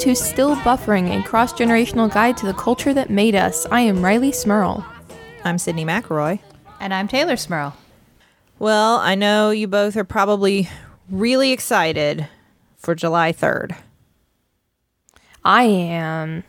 [0.00, 3.66] Hello, to Still Buffering, a cross generational guide to the culture that made us.
[3.70, 4.82] I am Rileigh Smirl.
[5.44, 6.40] I'm Sydnee McElroy.
[6.80, 7.76] And I'm Teylor Smirl.
[8.58, 10.70] Well, I know you both are probably
[11.10, 12.26] really excited
[12.78, 13.76] for July 3rd.
[15.44, 16.44] I am.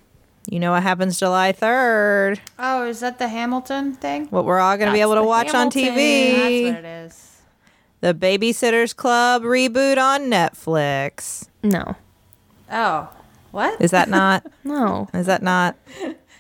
[0.49, 2.39] You know what happens July 3rd?
[2.57, 4.27] Oh, is that the Hamilton thing?
[4.27, 6.35] What we're all going to be able to the watch on TV.
[6.35, 7.41] That's what it is.
[7.99, 11.49] The Babysitters Club reboot on Netflix.
[11.61, 11.97] No.
[12.71, 13.09] Oh,
[13.51, 13.79] what?
[13.81, 14.45] Is that not?
[14.63, 15.07] No.
[15.13, 15.75] is that not?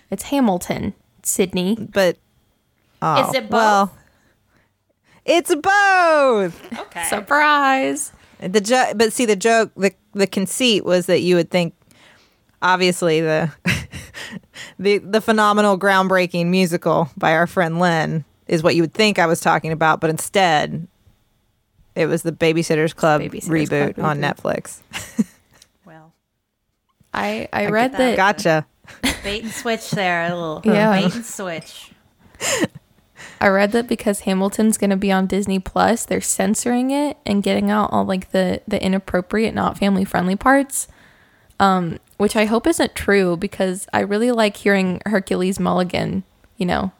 [0.09, 1.91] It's Hamilton, Sydnee.
[1.91, 2.17] But
[3.01, 3.51] oh, Is it both?
[3.51, 3.97] Well,
[5.25, 6.79] it's both.
[6.79, 7.03] okay.
[7.05, 8.11] Surprise!
[8.39, 11.75] The jo- but see the joke the the conceit was that you would think
[12.61, 13.51] obviously the
[14.79, 19.27] the the phenomenal groundbreaking musical by our friend Lin is what you would think I
[19.27, 20.87] was talking about, but instead
[21.95, 24.19] it was the Babysitters Club Babysitters reboot Club on.
[24.19, 24.81] Netflix.
[27.13, 28.15] well, I I read that.
[28.15, 28.65] Gotcha.
[29.23, 30.25] bait and switch there.
[30.25, 30.99] A little Yeah.
[31.01, 31.91] bait and switch.
[33.39, 37.41] I read that because Hamilton's going to be on Disney Plus, they're censoring it and
[37.43, 40.87] getting out all like the the inappropriate, not family friendly parts.
[41.59, 46.23] Um, which I hope isn't true because I really like hearing Hercules Mulligan,
[46.57, 46.91] you know,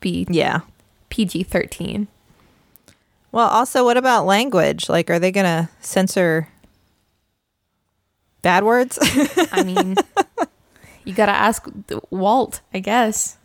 [0.00, 0.60] be Yeah.
[1.08, 2.08] PG thirteen.
[3.32, 4.88] Well, also, what about language?
[4.88, 6.48] Like, are they going to censor
[8.42, 8.98] bad words?
[9.52, 9.96] I mean,
[11.04, 11.66] you got to ask
[12.10, 13.36] Walt, I guess.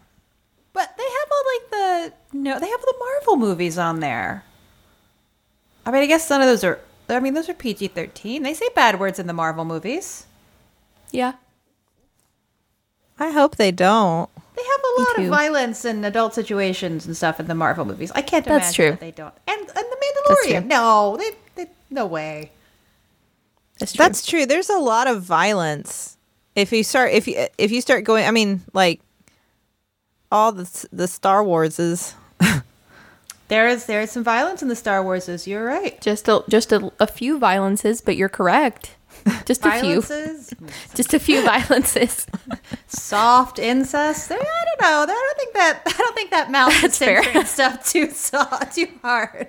[0.73, 4.43] But they have all like the no, they have all the Marvel movies on there.
[5.85, 6.79] I mean, I guess none of those are.
[7.07, 8.43] I mean, those are PG thirteen.
[8.43, 10.25] They say bad words in the Marvel movies.
[11.11, 11.33] Yeah.
[13.17, 14.29] I hope they don't.
[14.55, 15.21] They have a Me lot too.
[15.23, 18.11] of violence and adult situations and stuff in the Marvel movies.
[18.13, 18.91] I can't That's imagine true.
[18.91, 19.33] that they don't.
[19.47, 19.97] And and the
[20.27, 20.59] That's Mandalorian.
[20.61, 20.67] true.
[20.67, 22.51] No, they, they no way.
[23.79, 24.05] That's true.
[24.05, 24.45] That's true.
[24.45, 26.17] There's a lot of violence.
[26.55, 29.01] If you start if you if you start going I mean like
[30.31, 32.13] all the the Star Wars is
[33.47, 35.45] There is there is some violence in the Star Warses.
[35.45, 35.99] You're right.
[36.01, 38.95] just a, just a, a few violences, but you're correct.
[39.45, 40.01] Just a few.
[40.01, 40.53] Violences,
[40.93, 42.27] Just a few violences.
[42.87, 44.29] soft incest.
[44.29, 45.03] I don't know.
[45.03, 45.81] I don't think that.
[45.85, 47.45] I don't think that Mouse is That's fair.
[47.45, 49.47] stuff too soft, too hard.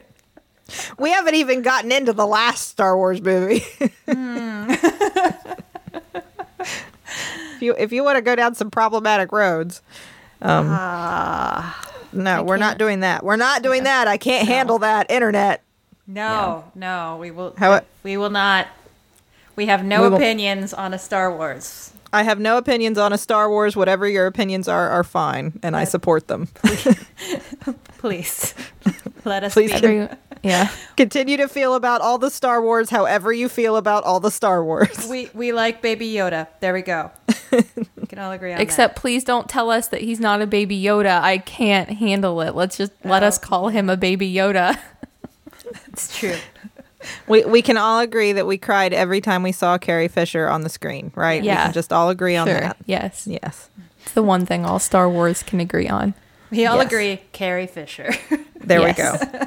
[0.99, 3.65] We haven't even gotten into the last Star Wars movie.
[7.56, 9.81] If you if you want to go down some problematic roads,
[10.43, 10.66] um,
[12.12, 12.78] no, we're not can't.
[12.78, 13.25] doing that.
[13.25, 14.06] We're not doing that.
[14.09, 15.62] I can't handle that internet.
[16.06, 17.54] No, no, we will.
[17.56, 18.69] How- we will not.
[19.56, 21.93] We have no We will- opinions on a Star Wars.
[22.12, 23.75] I have no opinions on a Star Wars.
[23.75, 26.47] Whatever your opinions are, are fine, and I support them.
[27.98, 28.54] Please,
[29.25, 30.06] let us Please be.
[30.47, 30.71] Every, yeah.
[30.97, 34.65] Continue to feel about all the Star Wars however you feel about all the Star
[34.65, 35.07] Wars.
[35.09, 36.49] We we like Baby Yoda.
[36.61, 37.11] There we go.
[37.53, 38.62] we can all agree on that.
[38.62, 41.21] Except please don't tell us that he's not a baby Yoda.
[41.21, 42.55] I can't handle it.
[42.55, 44.53] Let's just let us call him a baby Yoda.
[44.75, 44.83] that.
[45.89, 46.37] It's true.
[47.27, 50.63] We we can all agree that we cried every time we saw Carrie Fisher on
[50.63, 51.43] the screen, right?
[51.43, 51.55] Yeah.
[51.55, 52.61] We can just all agree on sure.
[52.61, 52.77] that.
[52.87, 53.27] Yes.
[53.27, 53.69] Yes.
[54.05, 56.15] It's the one thing all Star Wars can agree on.
[56.51, 56.87] We all Yes.
[56.87, 57.21] agree.
[57.33, 58.11] Carrie Fisher.
[58.61, 59.21] There Yes.
[59.23, 59.47] we go.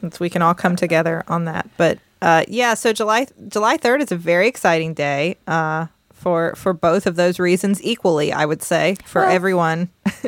[0.00, 1.68] Since we can all come together on that.
[1.76, 5.36] But uh, yeah, so July July third is a very exciting day.
[5.46, 9.88] Uh, for for both of those reasons equally, I would say, for Well- everyone.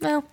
[0.00, 0.24] Well,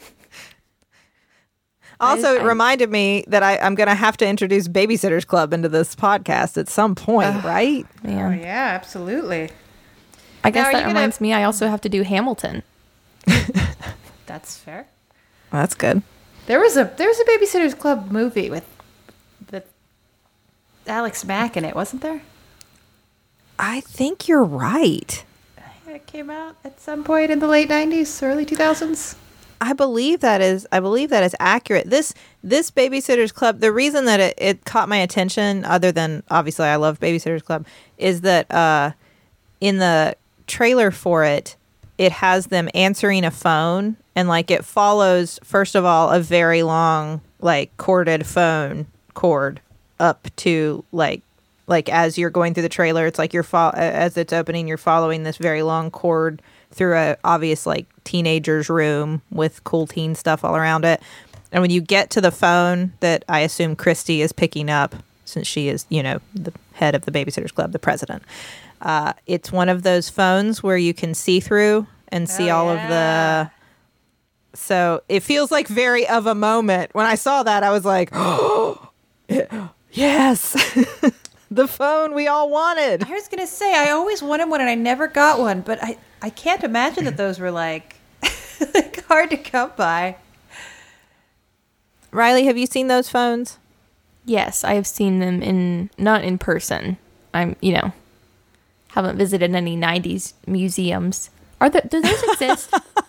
[1.99, 5.69] Also, it reminded me that I, I'm going to have to introduce Babysitters Club into
[5.69, 7.85] this podcast at some point, right?
[8.03, 8.33] man.
[8.33, 9.51] Oh yeah, absolutely.
[10.43, 12.63] I guess Now, that you gonna- reminds me I also have to do Hamilton.
[14.25, 14.87] That's fair.
[15.51, 16.01] Well, that's good.
[16.49, 18.65] There was a there was a Babysitters Club movie with
[19.51, 19.71] with
[20.87, 22.23] Alex Mack in it, wasn't there?
[23.59, 25.23] I think you're right.
[25.87, 29.15] It came out at some point in the late '90s, early 2000s.
[29.61, 31.87] I believe that is I believe that is accurate.
[31.87, 36.65] This this Babysitters Club, the reason that it, it caught my attention, other than obviously
[36.65, 37.67] I love Babysitters Club,
[37.99, 38.93] is that uh,
[39.61, 40.15] in the
[40.47, 41.55] trailer for it,
[41.99, 46.61] it has them answering a phone and like it follows first of all a very
[46.61, 49.61] long like corded phone cord
[49.97, 51.21] up to like
[51.67, 54.77] like as you're going through the trailer it's like you're fo- as it's opening you're
[54.77, 60.43] following this very long cord through a obvious like teenager's room with cool teen stuff
[60.43, 61.01] all around it.
[61.51, 65.47] And when you get to the phone that i assume kristy is picking up since
[65.47, 68.21] she is you know the head of the babysitters club the president
[68.81, 72.69] uh, it's one of those phones where you can see through and see Oh, all
[72.69, 73.51] of the
[74.53, 78.09] so it feels like very of a moment when i saw that i was like
[78.13, 78.89] oh
[79.91, 80.55] yes
[81.51, 83.03] the phone we all wanted.
[83.03, 85.97] I was gonna say I always wanted one and I never got one, but I
[86.21, 87.95] I can't imagine that those were like
[88.73, 90.17] like hard to come by.
[92.11, 93.57] Rileigh, have you seen those phones?
[94.25, 96.97] Yes, I have seen them in not in person.
[97.33, 97.93] I'm, you know,
[98.89, 101.29] haven't visited any '90s museums.
[101.61, 101.83] Are there?
[101.87, 102.73] Do those exist?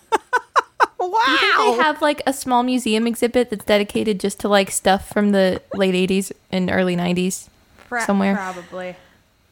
[1.09, 1.23] Wow.
[1.25, 4.69] Do you think they have like a small museum exhibit that's dedicated just to like
[4.69, 7.47] stuff from the late '80s and early '90s?
[7.87, 8.35] Pro- Somewhere.
[8.35, 8.95] probably.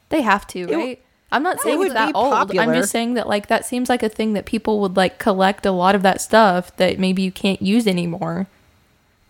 [0.09, 1.01] They have to, w- right?
[1.31, 2.33] I'm not saying it's that old.
[2.57, 5.65] I'm just saying that like that seems like a thing that people would like collect
[5.65, 8.47] a lot of that stuff that maybe you can't use anymore.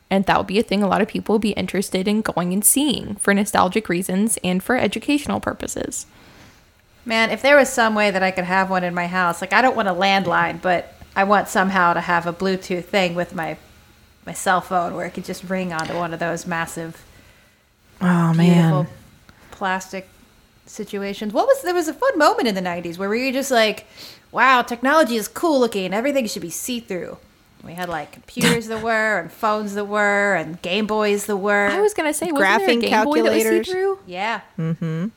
[0.09, 2.51] And that would be a thing a lot of people would be interested in going
[2.51, 6.05] and seeing for nostalgic reasons and for educational purposes.
[7.05, 9.53] Man, if there was some way that I could have one in my house, like
[9.53, 13.35] I don't want a landline, but I want somehow to have a Bluetooth thing with
[13.35, 13.57] my
[14.25, 17.03] my cell phone where it could just ring onto one of those massive,
[17.99, 18.87] Oh man.
[19.51, 20.07] plastic
[20.65, 21.33] situations.
[21.33, 23.85] What was there was a fun moment in the '90s where we were just like,
[24.31, 25.93] "Wow, technology is cool looking.
[25.93, 27.17] Everything should be see through."
[27.65, 31.67] We had like computers that were, and phones that were, and Game Boys that were.
[31.67, 33.99] I was gonna say, wasn't there a Graphing Game Boy that was see-through?
[34.05, 34.39] yeah.
[34.57, 35.07] Mm-hmm.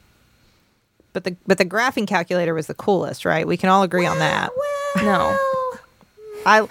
[1.12, 3.46] But the but the graphing calculator was the coolest, right?
[3.46, 4.50] We can all agree on that.
[4.96, 5.38] No.
[6.46, 6.66] I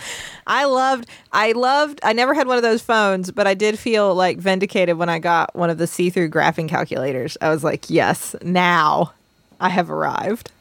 [0.48, 4.14] I loved I loved I never had one of those phones, but I did feel
[4.16, 7.38] like vindicated when I got one of the see-through graphing calculators.
[7.42, 9.14] I was like, "Yes, now
[9.60, 10.52] I have arrived."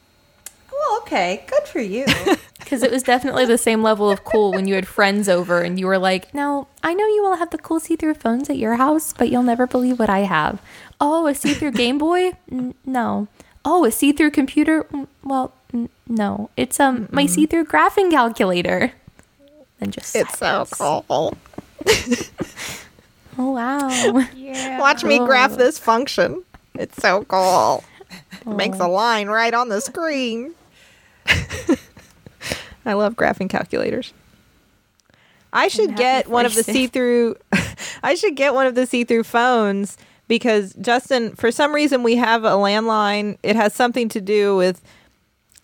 [0.71, 2.05] Well, okay, good for you.
[2.61, 5.77] Because it was definitely the same level of cool when you had friends over and
[5.77, 8.55] you were like, Now, I know you all have the cool see through phones at
[8.57, 10.61] your house, but you'll never believe what I have.
[11.01, 12.31] Oh, a see through Game Boy?
[12.51, 13.27] N- no.
[13.65, 14.83] Oh, a see through computer?
[14.85, 16.49] Mm, Well, n- no.
[16.55, 18.93] It's um my see through graphing calculator.
[19.81, 21.37] And just It's so cool.
[23.37, 23.87] Oh, wow.
[24.35, 24.77] yeah.
[24.79, 25.55] Watch me graph Oh.
[25.55, 26.43] this function.
[26.75, 27.83] It's so cool.
[28.41, 30.53] It makes a line right on the screen.
[32.85, 34.13] I love graphing calculators.
[35.53, 37.35] I should get one of the see-through
[38.03, 39.97] I should get one of the see-through phones
[40.27, 43.37] because Justin, for some reason we have a landline.
[43.43, 44.81] It has something to do with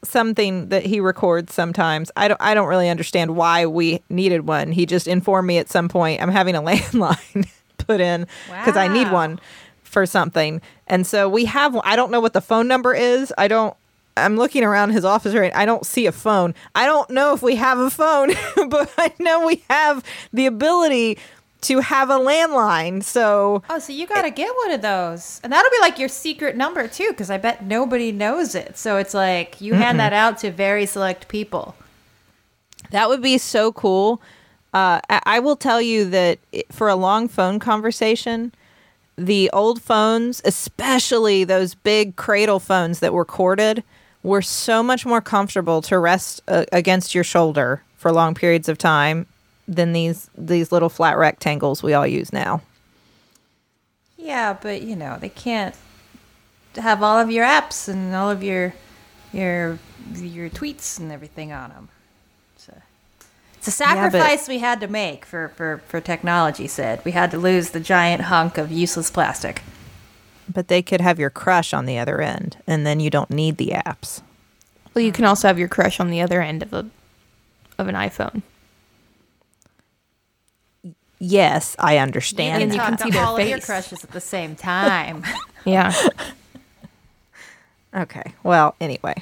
[0.03, 2.11] something that he records sometimes.
[2.15, 4.71] I don't I don't really understand why we needed one.
[4.71, 8.88] He just informed me at some point I'm having a landline put in because I
[8.88, 9.39] need one
[9.83, 10.61] for something.
[10.88, 11.75] And so we have.
[11.83, 13.33] I don't know what the phone number is.
[13.38, 13.75] I don't
[14.17, 15.55] I'm looking around his office right.
[15.55, 16.55] I don't see a phone.
[16.75, 18.31] I don't know if we have a phone,
[18.69, 20.03] but I know we have
[20.33, 21.17] the ability
[21.62, 23.04] to have a landline.
[23.04, 25.39] So Oh, so you got to get one of those.
[25.44, 28.77] And that'll be like your secret number too cuz I bet nobody knows it.
[28.77, 31.75] So it's like you hand that out to very select people.
[32.92, 34.21] That would be so cool.
[34.74, 38.53] Uh, I, I will tell you that it, for a long phone conversation,
[39.18, 43.83] the old phones, especially those big cradle phones that were corded,
[44.24, 48.77] were so much more comfortable to rest uh, against your shoulder for long periods of
[48.77, 49.25] time
[49.67, 52.62] than these these little flat rectangles we all use now.
[54.17, 55.75] Yeah, but you know, they can't
[56.75, 58.74] have all of your apps and all of your
[59.33, 59.79] your
[60.15, 61.89] your tweets and everything on them.
[62.55, 62.81] It's a,
[63.55, 67.12] it's a Yeah, but- sacrifice we had to make for, for, for technology, Said We
[67.12, 69.62] had to lose the giant hunk of useless plastic.
[70.51, 73.57] But they could have your crush on the other end, and then you don't need
[73.57, 74.21] the apps.
[74.93, 76.86] well, you can also have your crush on the other end of a
[77.77, 78.41] of an iPhone.
[81.19, 82.62] Yes, I understand.
[82.63, 85.24] And you can talk see to their all of your crushes at the same time.
[85.65, 85.93] Yeah.
[87.95, 88.33] Okay.
[88.43, 89.15] Well, anyway.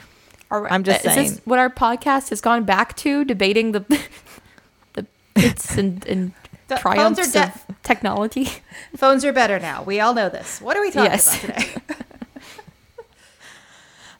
[0.52, 1.30] Are- I'm just is saying.
[1.30, 3.80] This what our podcast has gone back to, debating the
[4.94, 6.34] the hits and, and
[6.68, 8.50] The triumphs phones are of technology.
[8.98, 9.84] Phones are better now.
[9.84, 10.60] We all know this.
[10.62, 11.44] What are we talking Yes.
[11.44, 11.82] about today?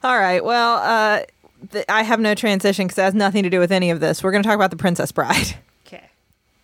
[0.02, 0.44] All right.
[0.44, 1.22] Well, uh,
[1.72, 4.22] th- I have no transition because it has nothing to do with any of this.
[4.22, 5.56] We're going to talk about the Princess Bride.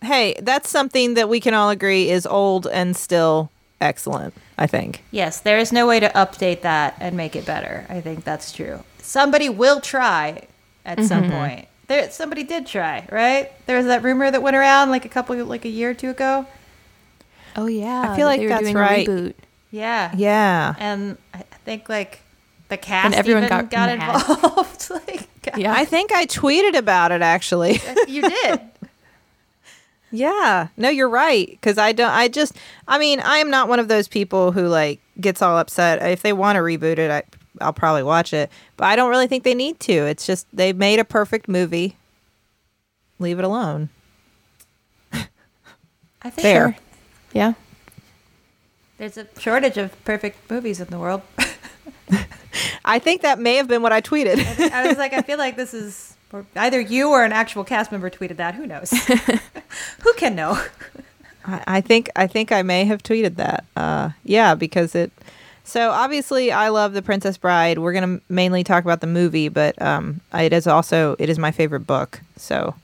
[0.03, 0.33] Okay.
[0.33, 3.49] Hey, that's something that we can all agree is old and still
[3.81, 4.33] excellent.
[4.57, 5.03] I think.
[5.11, 7.85] Yes, there is no way to update that and make it better.
[7.89, 8.83] I think that's true.
[8.99, 10.47] Somebody will try
[10.85, 11.31] at some mm-hmm.
[11.31, 11.67] point.
[11.87, 13.51] There, somebody did try, right?
[13.65, 16.11] There was that rumor that went around like a couple, like a year or two
[16.11, 16.45] ago.
[17.55, 19.07] Oh yeah, I feel like that's right.
[19.07, 19.33] reboot.
[19.71, 20.75] Yeah, Yeah.
[20.77, 22.21] and I I think like
[22.69, 24.29] the cast and everyone even got got, mad.
[24.29, 24.89] involved.
[25.07, 25.73] like, Yeah.
[25.73, 27.81] I think I tweeted about it actually.
[28.07, 28.61] you did.
[30.13, 30.67] yeah.
[30.77, 31.49] No, you're right.
[31.49, 32.11] Because I don't.
[32.11, 32.55] I just.
[32.87, 36.21] I mean, I am not one of those people who like gets all upset if
[36.21, 37.09] they want to reboot it.
[37.09, 37.23] I,
[37.59, 39.91] I'll probably watch it, but I don't really think they need to.
[39.93, 41.97] It's just they made a perfect movie.
[43.17, 43.89] Leave it alone.
[45.11, 46.77] I think Fair.
[47.33, 47.53] Yeah.
[48.97, 51.21] there's a shortage of perfect movies in the world.
[52.85, 54.37] I think that may have been what I tweeted.
[54.71, 57.91] I was like, I feel like this is or either you or an actual cast
[57.91, 58.55] member tweeted that.
[58.55, 58.89] Who knows?
[60.01, 60.61] Who can know?
[61.45, 63.63] I, I think I think I may have tweeted that.
[63.77, 65.11] Uh, yeah, because it.
[65.63, 67.77] So obviously, I love the Princess Bride.
[67.77, 71.51] We're gonna mainly talk about the movie, but um, it is also it is my
[71.51, 72.19] favorite book.
[72.35, 72.75] So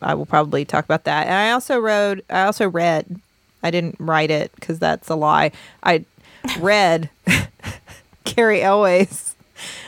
[0.00, 1.26] I will probably talk about that.
[1.26, 2.24] And I also wrote.
[2.30, 3.20] I also read.
[3.62, 5.50] I didn't write it because that's a lie.
[5.82, 6.04] I
[6.60, 7.10] read
[8.24, 9.34] Cary Elwes's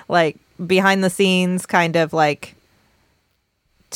[0.08, 0.36] like
[0.66, 2.55] behind the scenes kind of like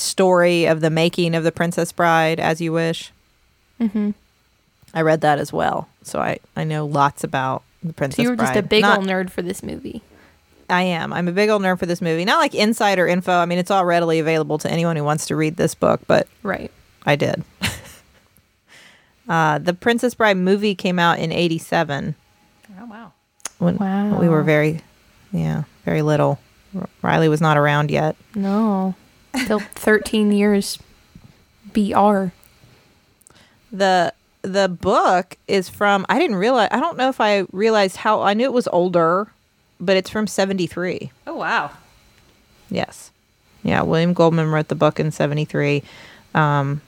[0.01, 3.13] story of the making of the Princess Bride, as you wish.
[3.81, 4.11] Mm-hmm.
[4.93, 8.31] I read that as well, so I I know lots about the Princess So you
[8.31, 8.47] were Bride.
[8.55, 10.03] just a big Not- old nerd for this movie.
[10.69, 11.13] I am.
[11.13, 12.25] I'm a big old nerd for this movie.
[12.25, 13.33] Not like insider info.
[13.33, 16.29] I mean, it's all readily available to anyone who wants to read this book, but
[16.45, 16.71] Right.
[17.05, 17.43] I did.
[19.29, 22.15] uh, the Princess Bride movie came out in '87
[22.81, 23.13] Oh wow.
[23.59, 24.19] when Wow.
[24.21, 24.81] we were very,
[25.33, 26.39] yeah, very little.
[27.03, 28.15] Riley was not around yet.
[28.35, 28.95] No.
[29.45, 30.79] Still 13 years
[31.73, 32.27] BR.
[33.73, 36.05] the The book is from.
[36.09, 36.69] I didn't realize.
[36.73, 38.23] I don't know if I realized how.
[38.23, 39.29] I knew it was older,
[39.79, 41.13] but it's from '73.
[41.27, 41.71] Oh wow.
[42.71, 43.11] Yes.
[43.63, 45.83] Yeah, William Goldman wrote the book in 73.
[46.35, 46.81] Um,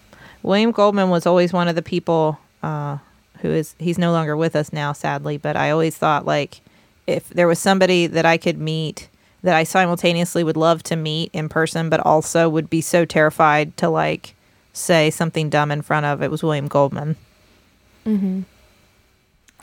[0.42, 2.96] William Goldman was always one of the people uh,
[3.40, 6.60] who is, he's no longer with us now, sadly, but I always thought like
[7.06, 9.08] if there was somebody that I could meet
[9.42, 13.76] that I simultaneously would love to meet in person, but also would be so terrified
[13.78, 14.34] to like
[14.72, 17.16] say something dumb in front of, it was William Goldman.
[18.06, 18.42] Mm-hmm.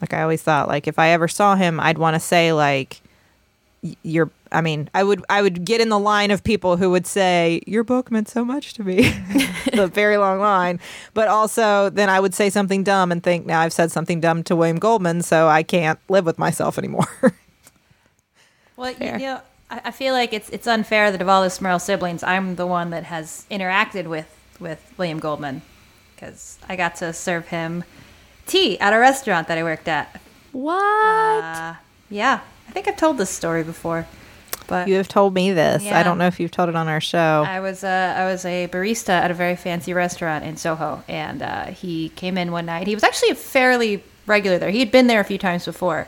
[0.01, 3.01] Like I always thought, like if I ever saw him, I'd want to say like,
[3.83, 6.89] y- "Your," I mean, I would, I would get in the line of people who
[6.91, 9.01] would say, "Your book meant so much to me,"
[9.73, 10.79] the very long line.
[11.13, 14.41] But also, then I would say something dumb and think, "Now I've said something dumb
[14.43, 17.07] to William Goldman, so I can't live with myself anymore."
[18.79, 21.79] Well, you know, I, I feel like it's it's unfair that of all the Smirl
[21.79, 25.61] siblings, I'm the one that has interacted with with William Goldman
[26.15, 27.83] because I got to serve him
[28.45, 30.19] tea at a restaurant that I worked at.
[30.51, 31.43] What?
[31.43, 31.75] Uh,
[32.09, 34.07] yeah, I think I've told this story before,
[34.67, 35.85] but you have told me this.
[35.85, 37.43] I don't know if you've told it on our show.
[37.47, 41.41] I was uh, I was a barista at a very fancy restaurant in Soho, and
[41.41, 42.87] uh, he came in one night.
[42.87, 44.69] He was actually fairly regular there.
[44.69, 46.07] He had been there a few times before,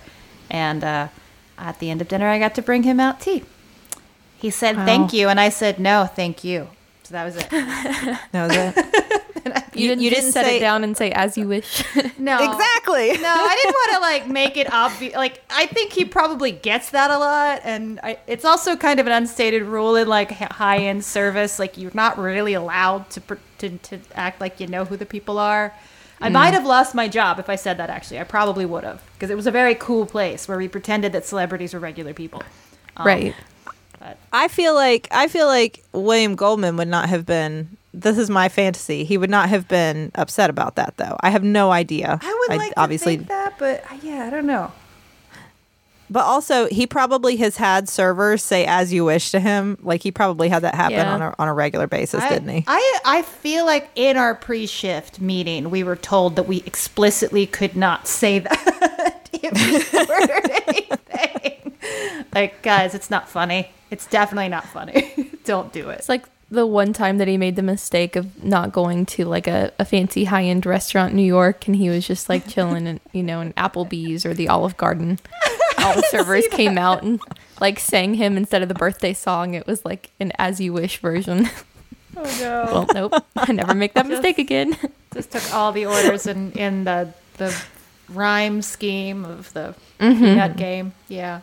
[0.50, 1.08] and uh,
[1.62, 3.44] at the end of dinner, I got to bring him out tea.
[4.38, 4.86] He said Wow.
[4.86, 6.68] thank you, and I said no, thank you.
[7.04, 7.48] So that was it.
[8.32, 9.22] That was it.
[9.74, 11.84] You, didn't you didn't set say- it down and say as you wish.
[12.20, 13.14] No, exactly.
[13.18, 15.16] no, I didn't want to like make it obvious.
[15.16, 19.08] Like, I think he probably gets that a lot, and I, it's also kind of
[19.08, 21.58] an unstated rule in like high end service.
[21.58, 25.06] Like, you're not really allowed to, pr- to to act like you know who the
[25.06, 25.74] people are.
[26.22, 27.90] I might have lost my job if I said that.
[27.90, 31.14] Actually, I probably would have because it was a very cool place where we pretended
[31.14, 32.44] that celebrities were regular people.
[32.98, 33.36] Um, right.
[34.00, 37.78] But I feel like I feel like William Goldman would not have been.
[37.94, 39.04] This is my fantasy.
[39.04, 41.18] He would not have been upset about that, though.
[41.20, 42.20] I have no idea.
[42.22, 44.72] I would like obviously, to think that, but yeah, I don't know.
[46.12, 49.78] But also he probably has had servers say "as you wish" to him.
[49.82, 51.14] Like he probably had that happen Yeah.
[51.14, 52.64] on a on a regular basis, I, didn't he?
[52.68, 57.76] I I feel like in our pre-shift meeting, we were told that we explicitly could
[57.76, 61.74] not say that if we anything.
[62.34, 63.72] Like, guys, it's not funny.
[63.90, 65.30] It's definitely not funny.
[65.44, 66.00] Don't do it.
[66.00, 69.48] It's like the one time that he made the mistake of not going to like
[69.48, 72.88] a, a fancy high end restaurant in New York and he was just like chilling
[72.88, 75.18] in you know in Applebee's or the Olive Garden.
[75.86, 77.20] All the servers came out and
[77.60, 79.54] like sang him instead of the birthday song.
[79.54, 81.50] It was like an as you wish version.
[82.14, 82.66] Oh no!
[82.74, 83.26] well, nope.
[83.38, 84.76] I never make that mistake again.
[85.14, 87.56] Just took all the orders in in the the
[88.10, 90.20] rhyme scheme of the Mm-hmm.
[90.26, 90.92] peanut game.
[91.08, 91.40] Yeah.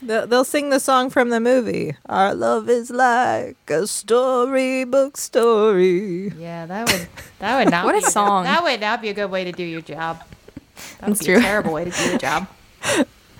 [0.00, 1.96] They'll, they'll sing the song from the movie.
[2.06, 6.28] Our love is like a storybook story.
[6.38, 7.08] Yeah, that would
[7.40, 8.44] that would not What a be good- song.
[8.44, 10.22] that would not be a good way to do your job.
[11.00, 11.38] That would That's be true.
[11.38, 12.46] a terrible way to do your job.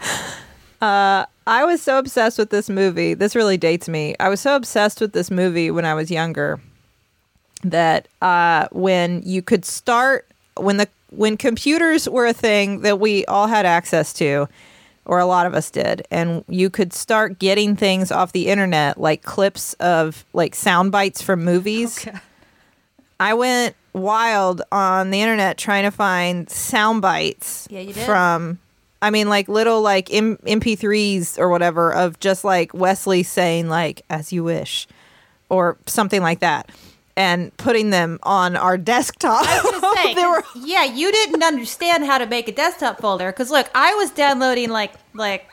[0.80, 3.14] Uh, I was so obsessed with this movie.
[3.14, 4.16] This really dates me.
[4.18, 6.60] I was so obsessed with this movie when I was younger
[7.62, 13.24] that uh, when you could start when the when computers were a thing that we
[13.26, 14.48] all had access to,
[15.04, 18.98] or a lot of us did, and you could start getting things off the internet
[19.00, 22.04] like clips of like sound bites from movies.
[23.20, 28.58] I went wild on the internet trying to find sound bites Yeah, from
[29.02, 34.02] I mean like little like M- MP3s or whatever of just like Westley saying like
[34.08, 34.86] as you wish
[35.50, 36.70] or something like that
[37.16, 39.44] and putting them on our desktop.
[39.46, 43.30] I was gonna say, were- yeah, you didn't understand how to make a desktop folder
[43.30, 45.46] because look, I was downloading like like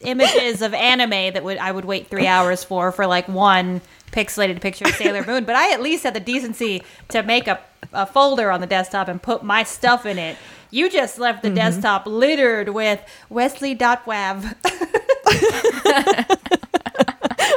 [0.00, 4.60] images of anime that would I would wait three hours for for like one pixelated
[4.60, 5.44] picture of Sailor Moon.
[5.44, 7.60] But I at least had the decency to make a,
[7.92, 10.36] a folder on the desktop and put my stuff in it.
[10.72, 11.56] You just left the mm-hmm.
[11.56, 14.56] desktop littered with Westley.wav.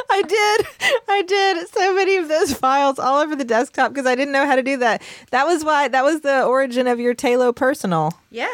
[0.10, 0.68] I did.
[1.08, 4.46] I did so many of those files all over the desktop because I didn't know
[4.46, 5.02] how to do that.
[5.32, 8.12] That was why that was the origin of your Talo personal.
[8.30, 8.54] yeah.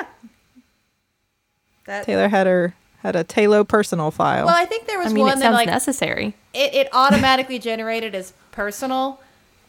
[1.85, 4.45] That, Teylor had her had a Talo personal file.
[4.45, 6.35] well, I think there was I mean, one it that sounds like necessary.
[6.53, 9.19] it, it automatically generated as personal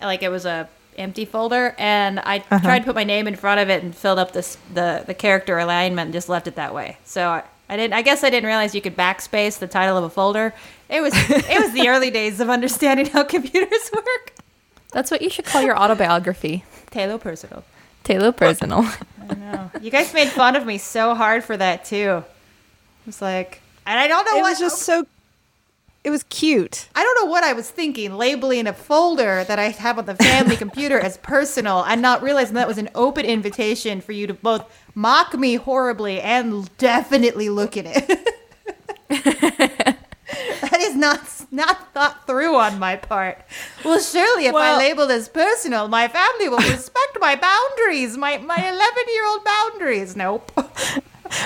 [0.02, 0.68] like it was a
[0.98, 2.58] empty folder and i uh-huh.
[2.60, 5.14] tried to put my name in front of it and filled up this the the
[5.14, 8.30] character alignment and just left it that way so I, I didn't i guess i
[8.30, 10.54] didn't realize you could backspace the title of a folder
[10.88, 14.32] it was it was the early days of understanding how computers work
[14.92, 16.64] That's what you should call your autobiography.
[16.90, 17.64] Talo personal
[18.04, 18.84] Taylor Personal.
[19.30, 19.70] I know.
[19.80, 22.24] you guys made fun of me so hard for that too
[23.06, 25.06] it's like and i don't know it what was just so.
[26.04, 26.88] It was cute.
[26.96, 30.16] I don't know what I was thinking, labeling a folder that I have on the
[30.16, 34.34] family computer as personal and not realizing that was an open invitation for you to
[34.34, 34.64] both
[34.96, 38.28] mock me horribly and definitely look at it.
[41.02, 43.38] that not not thought through on my part.
[43.84, 48.38] Well, surely if Well- I label this personal, my family will respect my boundaries, my
[48.38, 50.16] my 11-year-old boundaries.
[50.16, 50.50] Nope.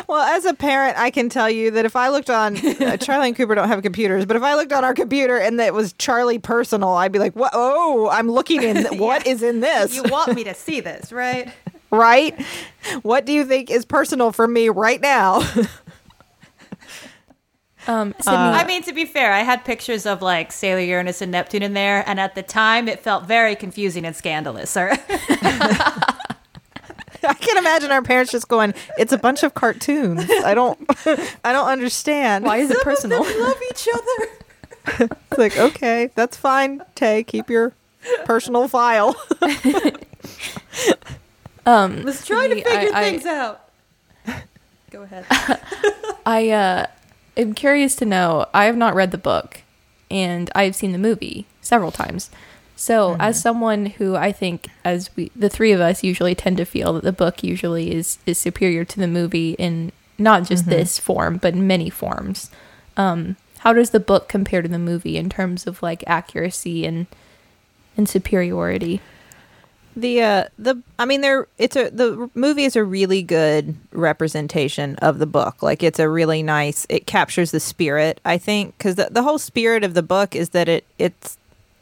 [0.08, 3.28] Well, as a parent, I can tell you that if I looked on uh, Charlie
[3.28, 5.92] and Cooper don't have computers, but if I looked on our computer and it was
[5.92, 7.52] Charlie personal, I'd be like, "What?
[7.54, 8.84] Oh, I'm looking in.
[8.98, 9.94] What is in this?
[9.94, 11.52] You want me to see this, right?
[11.92, 12.34] right?
[13.02, 15.42] What do you think is personal for me right now?"
[17.88, 18.26] Um, Sydnee,
[18.60, 21.74] I mean, to be fair, I had pictures of like Sailor Uranus and Neptune in
[21.74, 24.76] there, and at the time, it felt very confusing and scandalous.
[24.76, 24.90] Or
[27.28, 30.28] I can't imagine our parents just going, "It's a bunch of cartoons.
[30.44, 30.78] I don't,
[31.44, 33.22] I don't understand." why is it personal?
[33.22, 34.28] love each other.
[35.32, 36.80] It's like, okay, that's fine.
[36.94, 37.72] Tay, keep your
[38.24, 39.16] personal file.
[41.66, 43.68] Um, Was trying to figure I- I- things out.
[44.90, 45.26] Go ahead.
[46.24, 46.86] I uh,
[47.36, 48.46] am curious to know.
[48.52, 49.62] I have not read the book,
[50.10, 52.30] and I've seen the movie several times.
[52.78, 56.66] So, as someone who I think, as we, the three of us, usually tend to
[56.66, 60.98] feel that the book usually is is superior to the movie in not just this
[60.98, 62.50] form, but many forms.
[62.96, 67.06] Um, how does the book compare to the movie in terms of like accuracy and
[67.96, 69.00] and superiority?
[69.98, 74.96] The uh the I mean there it's a the movie is a really good representation
[74.96, 75.62] of the book.
[75.62, 79.38] Like it's a really nice it captures the spirit, I think, cuz the the whole
[79.38, 81.38] spirit of the book is that it it's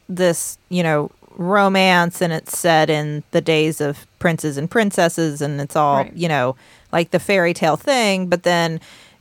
[0.07, 5.59] this, you know, romance and it's set in the days of princes and princesses and
[5.59, 6.13] it's all, Right.
[6.15, 6.55] you know,
[6.93, 8.79] like the fairy tale thing, but then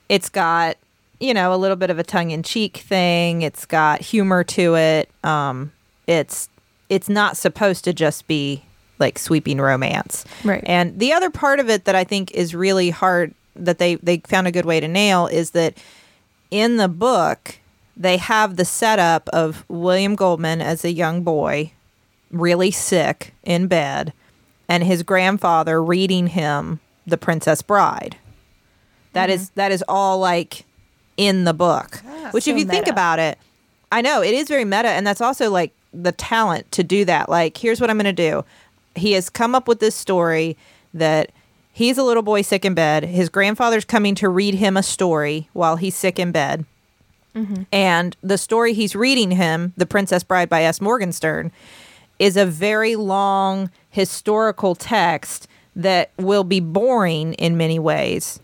[0.08, 0.76] it's got
[1.20, 3.40] you know, a little bit of a tongue in cheek thing.
[3.42, 5.08] It's got humor to it.
[5.24, 5.72] Um
[6.06, 6.48] it's
[6.88, 8.62] it's not supposed to just be
[8.98, 10.24] like sweeping romance.
[10.44, 10.62] Right.
[10.66, 14.18] And the other part of it that I think is really hard that they they
[14.18, 15.78] found a good way to nail is that
[16.50, 17.58] in the book
[17.96, 21.72] they have the setup of William Goldman as a young boy
[22.30, 24.12] really sick in bed
[24.68, 28.16] and his grandfather reading him The Princess Bride.
[29.12, 29.60] That is mm-hmm.
[29.60, 30.64] that is all like
[31.16, 32.00] in the book.
[32.06, 33.38] Ah, which if so you think about it,
[33.92, 37.28] I know it is very meta and that's also like the talent to do that.
[37.28, 38.44] Like here's what I'm going to do.
[38.94, 40.56] He has come up with this story
[40.92, 41.30] that
[41.72, 43.04] he's a little boy sick in bed.
[43.04, 46.64] His grandfather's coming to read him a story while he's sick in bed.
[47.34, 47.62] Mm-hmm.
[47.72, 50.80] And the story he's reading him, The Princess Bride by S.
[50.80, 51.50] Morgenstern,
[52.18, 58.38] is a very long historical text that will be boring in many ways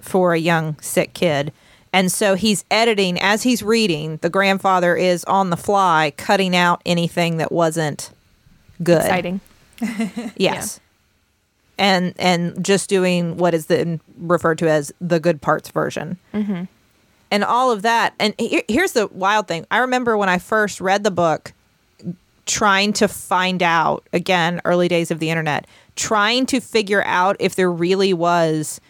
[0.00, 1.52] for a young sick kid.
[1.92, 4.18] And so he's editing as he's reading.
[4.18, 8.10] The grandfather is on the fly cutting out anything that wasn't
[8.82, 9.00] good.
[9.00, 9.40] Exciting.
[10.36, 10.80] Yes.
[11.78, 16.18] And and just doing what is then referred to as the good parts version.
[16.32, 16.64] Mm-hmm.
[17.30, 18.14] And all of that.
[18.18, 19.66] And here, here's the wild thing.
[19.70, 21.52] I remember when I first read the book,
[22.46, 27.56] trying to find out again, early days of the internet, trying to figure out if
[27.56, 28.80] there really was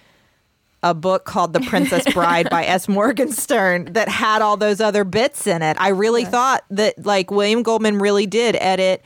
[0.83, 2.89] a book called The Princess Bride by S.
[2.89, 5.77] Morgenstern that had all those other bits in it.
[5.81, 9.03] I really thought that like William Goldman really did edit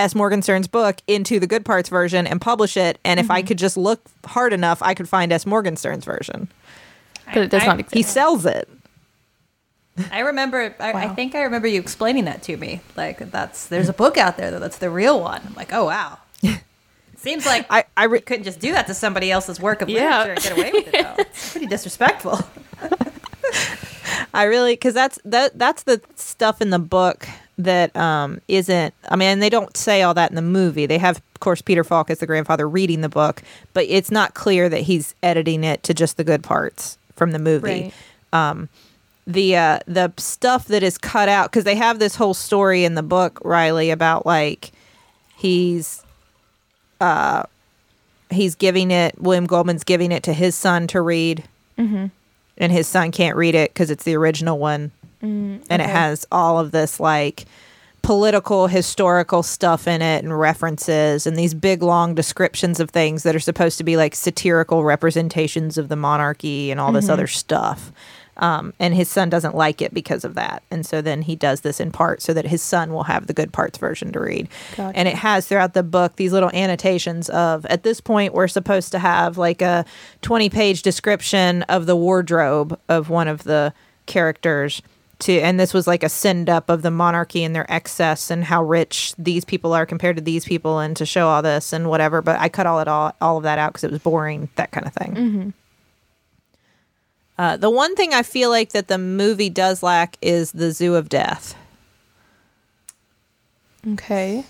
[0.00, 0.14] S.
[0.14, 2.98] Morgenstern's book into the good parts version and publish it.
[3.04, 3.48] And if I mm-hmm.
[3.48, 5.44] could just look hard enough, I could find S.
[5.44, 6.48] Morgenstern's version.
[7.26, 7.94] But it does I- not exist.
[7.94, 8.68] He sells it.
[10.10, 10.74] I remember.
[10.80, 12.80] I, I think I remember you explaining that to me.
[12.96, 15.42] Like that's there's a book out there that that's the real one.
[15.44, 16.18] I'm like, oh wow.
[17.16, 20.20] Seems like I, I re- couldn't just do that to somebody else's work of Yeah.
[20.20, 21.02] literature and get away with it.
[21.02, 21.14] Though.
[21.18, 22.38] It's pretty disrespectful.
[24.32, 27.28] I really because that's that that's the stuff in the book
[27.64, 28.94] that um isn't.
[29.08, 30.86] I mean, they don't say all that in the movie.
[30.86, 33.42] They have, of course, Peter Falk as the grandfather reading the book,
[33.74, 37.38] but it's not clear that he's editing it to just the good parts from the
[37.38, 37.92] movie.
[38.32, 38.68] Right.
[39.26, 42.94] the uh the stuff that is cut out because they have this whole story in
[42.94, 44.72] the book riley about like
[45.36, 46.02] he's
[47.00, 47.42] uh
[48.30, 51.44] he's giving it william goldman's giving it to his son to read
[52.56, 54.90] and his son can't read it because it's the original one
[55.22, 57.46] and it has all of this like
[58.02, 63.36] political historical stuff in it and references and these big long descriptions of things that
[63.36, 67.92] are supposed to be like satirical representations of the monarchy and all this other stuff.
[68.36, 70.62] Um, and his son doesn't like it because of that.
[70.70, 73.34] And so then he does this in part so that his son will have the
[73.34, 74.48] good parts version to read.
[74.76, 74.96] Gotcha.
[74.96, 78.92] and it has throughout the book these little annotations of at this point we're supposed
[78.92, 79.84] to have like a
[80.22, 83.74] 20 page description of the wardrobe of one of the
[84.06, 84.80] characters
[85.20, 88.44] to and this was like a send up of the monarchy and their excess and
[88.44, 91.88] how rich these people are compared to these people and to show all this and
[91.88, 94.48] whatever but i cut all it all all of that out because it was boring
[94.56, 95.54] that kind of thing
[97.38, 100.94] uh, the one thing i feel like that the movie does lack is the zoo
[100.94, 101.54] of death
[103.94, 104.44] Okay.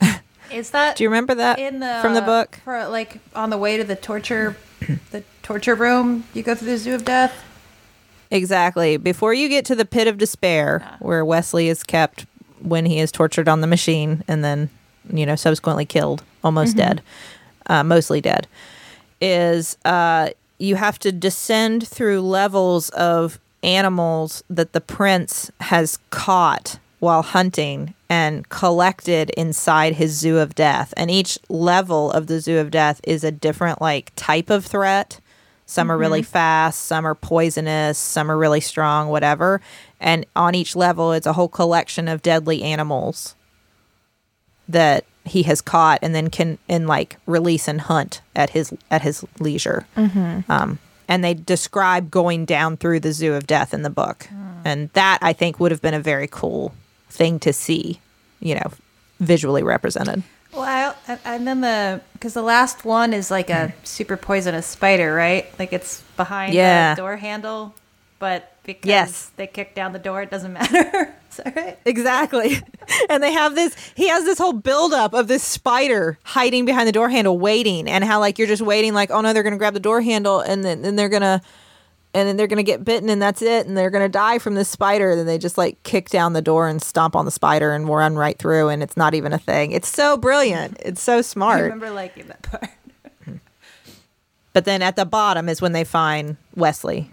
[0.50, 3.58] Is that do you remember that in the from the book for like on the
[3.58, 4.56] way to the torture
[5.10, 6.24] the torture room?
[6.34, 7.32] You go through the zoo of death.
[8.32, 8.96] Exactly.
[8.96, 12.24] Before you get to the pit of despair, where Westley is kept
[12.62, 14.70] when he is tortured on the machine and then,
[15.12, 17.02] you know, subsequently killed, almost dead,
[17.66, 18.46] uh, mostly dead,
[19.20, 26.78] is uh, you have to descend through levels of animals that the prince has caught
[27.00, 30.94] while hunting and collected inside his zoo of death.
[30.96, 35.20] And each level of the zoo of death is a different, like, type of threat.
[35.66, 36.30] Some are really mm-hmm.
[36.30, 39.60] fast, some are poisonous, some are really strong, whatever.
[40.00, 43.36] And on each level, it's a whole collection of deadly animals
[44.68, 49.02] that he has caught and then can and like release and hunt at his at
[49.02, 49.86] his leisure.
[49.96, 50.50] Mm-hmm.
[50.50, 54.62] Um, and they describe going down through the zoo of death in the book, mm.
[54.64, 56.74] and that I think would have been a very cool
[57.10, 58.00] thing to see,
[58.40, 58.72] you know,
[59.20, 60.22] visually represented.
[60.52, 63.74] Well, I, and then the because the last one is like a hmm.
[63.84, 65.46] super poisonous spider, right?
[65.58, 66.94] Like it's behind Yeah.
[66.94, 67.74] the door handle,
[68.18, 69.30] but because Yes.
[69.36, 71.14] they kick down the door, it doesn't matter.
[71.30, 71.78] Is that right?
[71.86, 72.60] Exactly.
[73.08, 76.92] and they have this he has this whole buildup of this spider hiding behind the
[76.92, 79.74] door handle waiting and how like you're just waiting like, oh no, they're gonna grab
[79.74, 81.40] the door handle and then and they're gonna
[82.14, 84.68] and then they're gonna get bitten and that's it and they're gonna die from this
[84.68, 85.16] spider.
[85.16, 88.16] Then they just like kick down the door and stomp on the spider and run
[88.16, 89.72] right through and it's not even a thing.
[89.72, 90.76] It's so brilliant.
[90.80, 92.68] It's so smart I remember liking that part.
[94.52, 97.10] But then at the bottom is when they find Westley,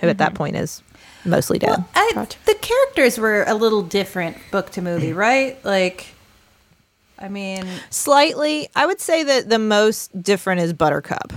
[0.00, 0.82] who at that point is
[1.24, 1.84] mostly dead.
[1.94, 5.62] I, The characters were a little different, book to movie, right?
[5.66, 6.06] Like,
[7.18, 11.32] I mean, Slightly, I would say that the most different is Buttercup.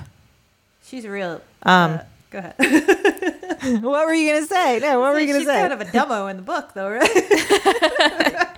[0.86, 1.42] she's real.
[1.64, 2.00] Um, uh,
[2.32, 2.56] go ahead.
[3.84, 4.80] What were you gonna say?
[4.80, 5.46] No, what were you gonna say?
[5.46, 5.62] she's say?
[5.62, 8.48] kind of a demo in the book, though, right?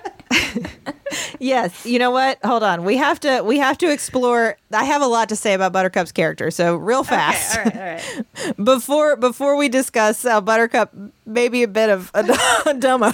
[1.40, 2.38] Yes, you know what?
[2.44, 2.84] Hold on.
[2.84, 6.10] We have to we have to explore I have a lot to say about Buttercup's
[6.12, 6.50] character.
[6.50, 7.58] So real fast.
[7.58, 8.02] Okay, all right,
[8.38, 8.56] all right.
[8.64, 10.94] Before before we discuss how Buttercup
[11.26, 13.12] maybe a bit of a, a dumbo.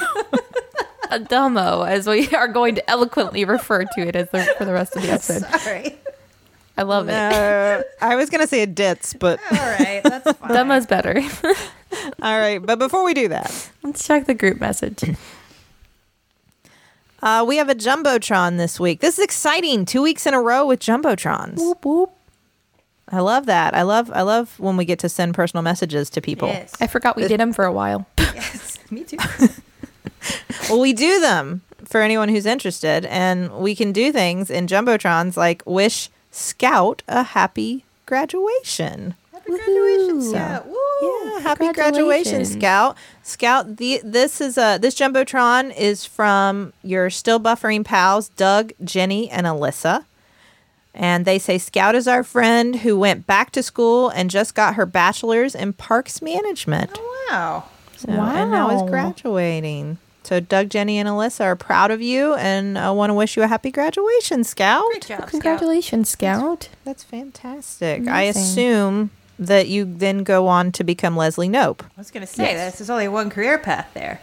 [1.10, 4.72] A dumbo, as we are going to eloquently refer to it as the, for the
[4.72, 5.42] rest of the episode.
[5.60, 5.98] Sorry.
[6.80, 7.14] I love it.
[7.14, 10.50] Uh, I was gonna say a ditz, but All right, that's fine.
[10.50, 11.20] Dumbo's better.
[12.22, 12.58] all right.
[12.58, 15.04] But before we do that, Let's check the group message.
[17.22, 19.00] uh, we have a jumbotron this week.
[19.00, 19.84] This is exciting.
[19.84, 21.58] Two weeks in a row with jumbotrons.
[21.58, 22.12] whoop whoop.
[23.12, 23.74] I love that.
[23.74, 26.48] I love I love when we get to send personal messages to people.
[26.48, 26.74] Yes.
[26.80, 28.06] I forgot we did them for a while.
[28.18, 28.78] yes.
[28.90, 29.18] Me too.
[30.70, 35.36] Well, we do them for anyone who's interested, and we can do things in jumbotrons
[35.36, 39.14] like wish Scout a happy graduation.
[39.32, 40.22] Happy graduation.
[40.22, 40.66] Scout.
[40.68, 40.76] Woo.
[41.02, 42.96] Yeah, happy graduation, Scout.
[43.22, 49.30] Scout, the this is a this jumbotron is from your still buffering pals, Doug, Jenny,
[49.30, 50.04] and Alyssa.
[50.94, 54.74] And they say Scout is our friend who went back to school and just got
[54.74, 56.90] her bachelor's in parks management.
[56.96, 57.64] Oh, wow.
[57.96, 59.98] So, And now is graduating.
[60.22, 63.42] So Doug, Jenny, and Alyssa are proud of you and I want to wish you
[63.42, 64.84] a happy graduation, Scout.
[64.90, 66.68] Great job, Congratulations, Scout.
[66.84, 68.06] That's fantastic.
[68.06, 72.26] I assume that you then go on to become Leslie Knope, I was going to
[72.26, 72.72] say, Yes.
[72.72, 74.20] this is only one career path there.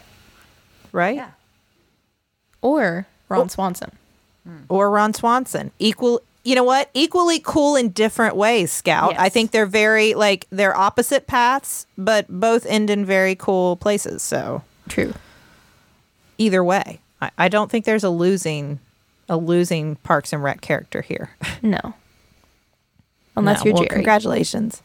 [0.92, 1.16] right?
[1.16, 1.32] Yeah.
[2.62, 3.92] Or Ron Swanson.
[4.46, 4.58] Hmm.
[4.70, 5.72] Or Ron Swanson.
[5.80, 6.90] Equal you know what?
[6.94, 9.16] Equally cool in different ways, Scout.
[9.20, 14.22] I think they're very like they're opposite paths, but both end in very cool places.
[14.24, 15.14] So True.
[16.38, 18.80] Either way, I, I don't think there's a losing
[19.30, 21.32] a losing Parks and Rec character here.
[21.62, 21.94] No.
[23.36, 23.96] Unless No, you're well, Jerry.
[23.96, 24.82] Congratulations.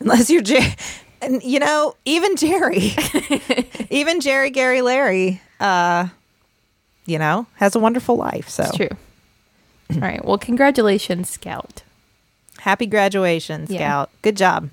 [0.00, 0.74] Unless you're Jerry.
[1.22, 2.92] And, you know, even Jerry,
[3.90, 6.08] even Jerry, Gary, Larry, uh,
[7.06, 8.48] you know, has a wonderful life.
[8.48, 8.88] So It's true.
[9.94, 10.24] All right.
[10.24, 11.82] Well, congratulations, Scout.
[12.58, 13.78] happy graduation, Yeah.
[13.78, 14.10] Scout.
[14.22, 14.70] Good job.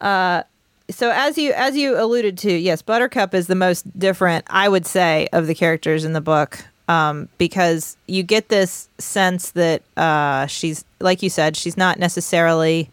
[0.00, 0.42] Uh,
[0.90, 4.86] so as you as you alluded to, yes, Buttercup is the most different, I would
[4.86, 6.64] say, of the characters in the book.
[6.88, 12.90] Um, because you get this sense that uh, she's, like you said, she's not necessarily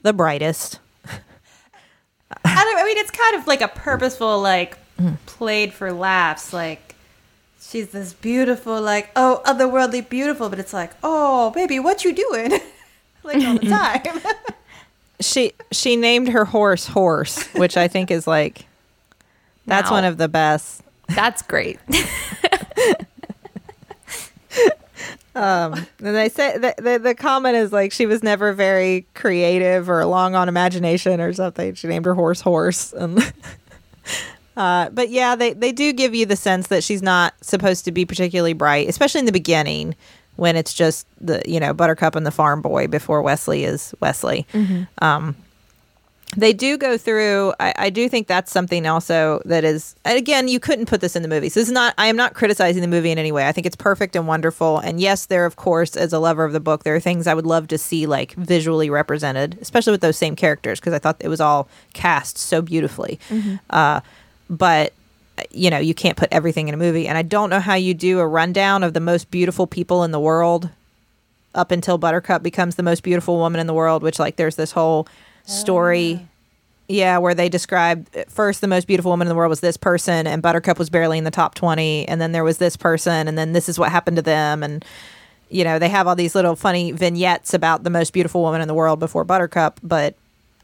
[0.00, 0.80] the brightest.
[1.04, 4.78] I, don't, I mean, it's kind of like a purposeful, like,
[5.26, 6.52] played for laughs.
[6.52, 6.94] Like,
[7.60, 12.52] she's this beautiful, like, oh, otherworldly beautiful, but it's like, oh, baby, what you doing?
[13.22, 14.20] like, all the time.
[15.22, 18.66] She she named her horse horse which i think is like
[19.66, 19.96] that's Now.
[19.96, 21.78] one of the best That's great.
[25.34, 29.88] um, and they say the, the, the comment is like she was never very creative
[29.88, 33.32] or long on imagination or something she named her horse horse and
[34.56, 37.92] uh, but yeah they, they do give you the sense that she's not supposed to
[37.92, 39.94] be particularly bright especially in the beginning
[40.36, 44.46] when it's just the you know buttercup and the farm boy before westley is westley.
[44.98, 45.36] Um,
[46.34, 50.58] they do go through I, I do think that's something also that is again you
[50.60, 52.88] couldn't put this in the movie so this is not i am not criticizing the
[52.88, 53.46] movie in any way.
[53.46, 54.78] I think it's perfect and wonderful.
[54.78, 57.34] And yes there of course as a lover of the book there are things i
[57.34, 61.16] would love to see like visually represented especially with those same characters because i thought
[61.20, 63.18] it was all cast so beautifully.
[63.68, 64.00] Uh,
[64.48, 64.94] but
[65.50, 67.08] you know you can't put everything in a movie.
[67.08, 70.10] And i don't know how you do a rundown of the most beautiful people in
[70.10, 70.70] the world
[71.54, 74.72] up until buttercup becomes the most beautiful woman in the world which like there's this
[74.72, 75.06] whole
[75.44, 76.28] story oh.
[76.88, 80.26] yeah where they describe first the most beautiful woman in the world was this person
[80.26, 83.36] and buttercup was barely in the top 20 and then there was this person and
[83.36, 84.84] then this is what happened to them and
[85.50, 88.68] you know they have all these little funny vignettes about the most beautiful woman in
[88.68, 90.14] the world before buttercup but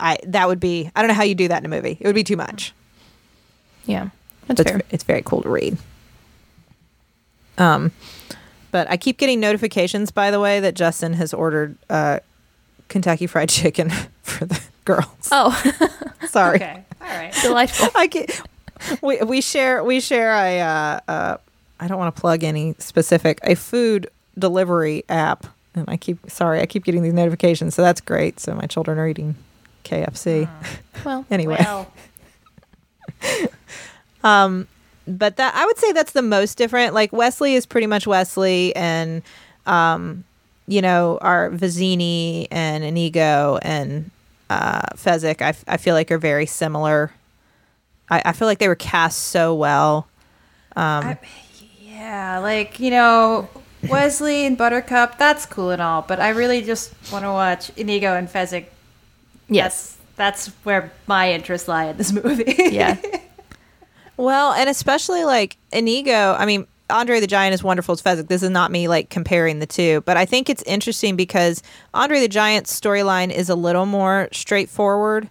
[0.00, 1.98] i that would be i don't know how you do that in a movie.
[2.00, 2.72] It would be too much.
[3.88, 4.10] Yeah.
[4.48, 4.80] That's it's, fair.
[4.90, 5.78] it's very cool to read.
[7.56, 7.92] Um,
[8.70, 12.20] but I keep getting notifications, by the way, that Justin has ordered uh,
[12.88, 13.90] Kentucky Fried Chicken
[14.22, 15.28] for the girls.
[15.30, 15.50] Oh,
[16.28, 16.84] Sorry, okay.
[17.00, 17.34] All right.
[17.42, 17.88] delightful.
[17.94, 18.40] I get,
[19.02, 21.37] we we share we share a uh, uh,
[21.80, 26.61] I don't want to plug any specific a food delivery app, and I keep sorry
[26.61, 28.40] I keep getting these notifications, so that's great.
[28.40, 29.37] So my children are eating
[29.84, 30.48] KFC
[31.04, 31.56] Well, anyway.
[31.61, 31.92] Well,
[34.22, 36.94] but that I would say that's the most different.
[36.94, 39.22] Like Westley is pretty much Westley, and
[39.66, 40.24] um,
[40.68, 44.11] you know, our Vizzini and Inigo and
[44.50, 47.11] uh, Fezzik, I, f- I feel like are very similar.
[48.11, 50.07] I, I feel like they were cast so well.
[50.76, 51.18] I,
[51.81, 53.48] yeah, like, you know,
[53.88, 58.14] Westley and Buttercup, that's cool and all, but I really just want to watch Inigo
[58.14, 58.66] and Fezzik.
[59.48, 59.96] yes.
[60.16, 62.54] That's, that's where my interests lie in this movie.
[62.59, 62.96] Yeah.
[64.18, 68.28] Well, and especially like Inigo, I mean, Andre the Giant is wonderful as Fezzik.
[68.28, 71.62] This is not me like comparing the two, but I think it's interesting because
[71.94, 75.31] Andre the Giant's storyline is a little more straightforward.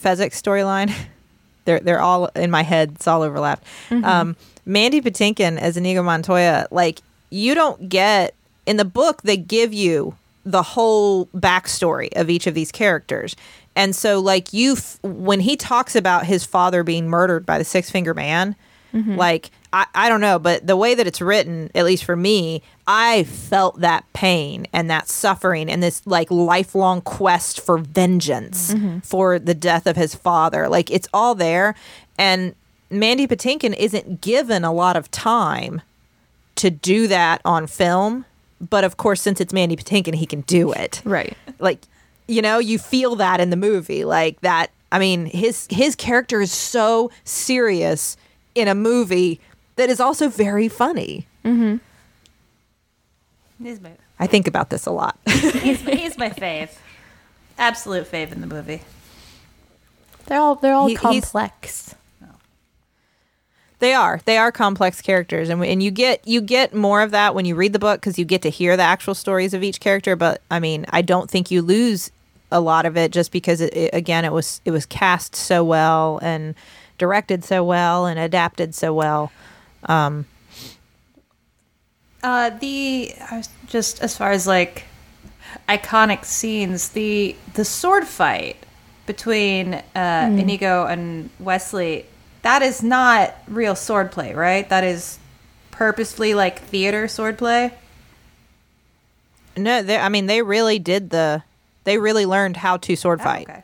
[0.00, 0.94] Fezzik's storyline,
[1.64, 2.92] they're they're all in my head.
[2.94, 3.64] It's all overlapped.
[3.90, 8.34] Um, Mandy Patinkin as Inigo Montoya, like you don't get
[8.66, 9.22] in the book.
[9.22, 10.14] They give you
[10.44, 13.36] the whole backstory of each of these characters.
[13.76, 17.64] And so, like you, f- when he talks about his father being murdered by the
[17.64, 18.56] Six Finger Man,
[18.92, 19.16] mm-hmm.
[19.16, 22.62] like I, I don't know, but the way that it's written, at least for me,
[22.86, 28.98] I felt that pain and that suffering and this like lifelong quest for vengeance mm-hmm.
[29.00, 30.68] for the death of his father.
[30.68, 31.74] Like it's all there,
[32.18, 32.54] and
[32.90, 35.82] Mandy Patinkin isn't given a lot of time
[36.56, 38.24] to do that on film.
[38.60, 41.34] But of course, since it's Mandy Patinkin, he can do it Right.
[41.60, 41.86] like
[42.30, 46.40] you know you feel that in the movie like that i mean his his character
[46.40, 48.16] is so serious
[48.54, 49.40] in a movie
[49.76, 51.76] that is also very funny Mm-hmm.
[53.62, 56.70] He's my, i think about this a lot he's, my, he's my fave.
[57.58, 58.80] Absolute fave in the movie.
[60.26, 61.94] They're all they're all He- complex.
[63.80, 67.34] they are they are complex characters and, and you get you get more of that
[67.34, 69.80] when you read the book because you get to hear the actual stories of each
[69.80, 72.10] character but i mean i don't think you lose
[72.50, 75.62] a lot of it just because it, it, again it was it was cast so
[75.64, 76.54] well and
[76.98, 79.32] directed so well and adapted so well
[79.84, 80.26] um
[82.22, 83.14] Uh, the
[83.66, 84.84] just as far as like
[85.68, 88.56] iconic scenes, the the sword fight
[89.06, 92.04] between uh, Inigo and Westley.
[92.42, 94.68] That is not real swordplay, right?
[94.68, 95.18] That is
[95.70, 97.72] purposefully like theater swordplay.
[99.56, 101.42] No, they, I mean they really did the.
[101.84, 103.48] They really learned how to sword Oh, fight.
[103.48, 103.62] okay.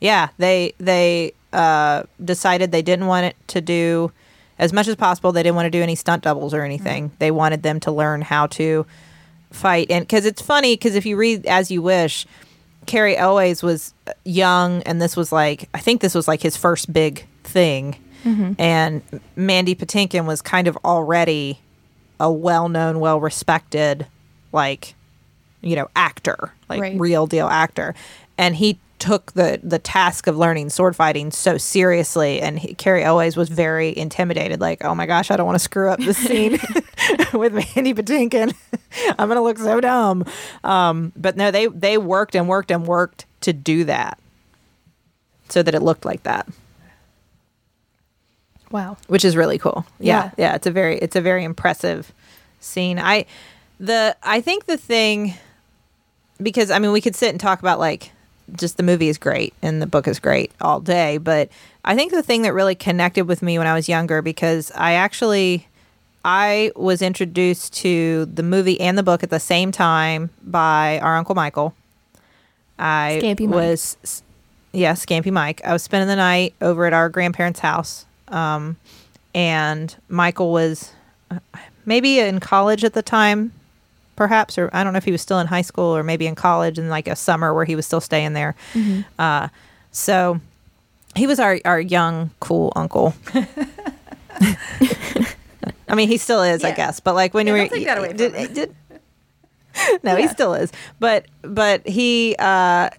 [0.00, 4.12] Yeah, they they uh, decided they didn't want it to do
[4.58, 5.32] as much as possible.
[5.32, 7.12] They didn't want to do any stunt doubles or anything.
[7.18, 8.86] They wanted them to learn how to
[9.50, 12.26] fight, and because it's funny, because if you read As You Wish,
[12.86, 16.92] Cary Elwes was young, and this was like I think this was like his first
[16.92, 17.96] big thing,
[18.58, 19.00] and
[19.36, 21.60] Mandy Patinkin was kind of already
[22.20, 24.06] a well-known, well-respected,
[24.52, 24.94] like
[25.64, 26.98] you know, actor, like Right.
[27.00, 27.94] real deal actor,
[28.38, 32.40] and he took the the task of learning sword fighting so seriously.
[32.40, 35.64] And he, Cary Elwes was very intimidated, like, oh my gosh, I don't want to
[35.64, 36.52] screw up this scene
[37.34, 38.54] with Mandy Patinkin.
[39.18, 40.24] I'm gonna look so dumb.
[40.62, 44.18] Um, but no, they they worked and worked and worked to do that,
[45.48, 46.46] so that it looked like that
[48.70, 48.96] Wow.
[49.06, 49.84] which is really cool.
[50.00, 50.30] Yeah, Yeah.
[50.50, 52.12] yeah, it's a very it's a very impressive
[52.60, 52.98] scene.
[52.98, 53.26] I
[53.78, 55.34] the I think the thing
[56.42, 58.12] because I mean we could sit and talk about like
[58.56, 61.48] just the movie is great and the book is great all day, but
[61.84, 64.92] I think the thing that really connected with me when I was younger because I
[64.92, 65.66] actually
[66.24, 71.16] I was introduced to the movie and the book at the same time by our
[71.16, 71.74] uncle Michael.
[72.78, 73.54] I Scampy Mike.
[73.54, 74.22] was
[74.72, 75.60] yeah, Scampy Mike.
[75.64, 78.06] I was spending the night over at our grandparents' house.
[78.28, 78.76] Um,
[79.34, 80.92] and Michael was
[81.30, 81.38] uh,
[81.84, 83.52] maybe in college at the time,
[84.16, 86.34] perhaps, or I don't know if he was still in high school or maybe in
[86.34, 88.54] college in like a summer where he was still staying there.
[89.18, 89.48] Uh,
[89.92, 90.40] so
[91.16, 93.14] he was our, our young, cool uncle.
[95.88, 97.00] I mean, he still is, I guess.
[97.00, 98.52] But like when Yeah, you were, take that away did- him.
[98.54, 98.74] did-
[100.02, 100.70] no, he still is.
[101.00, 102.90] But but he uh,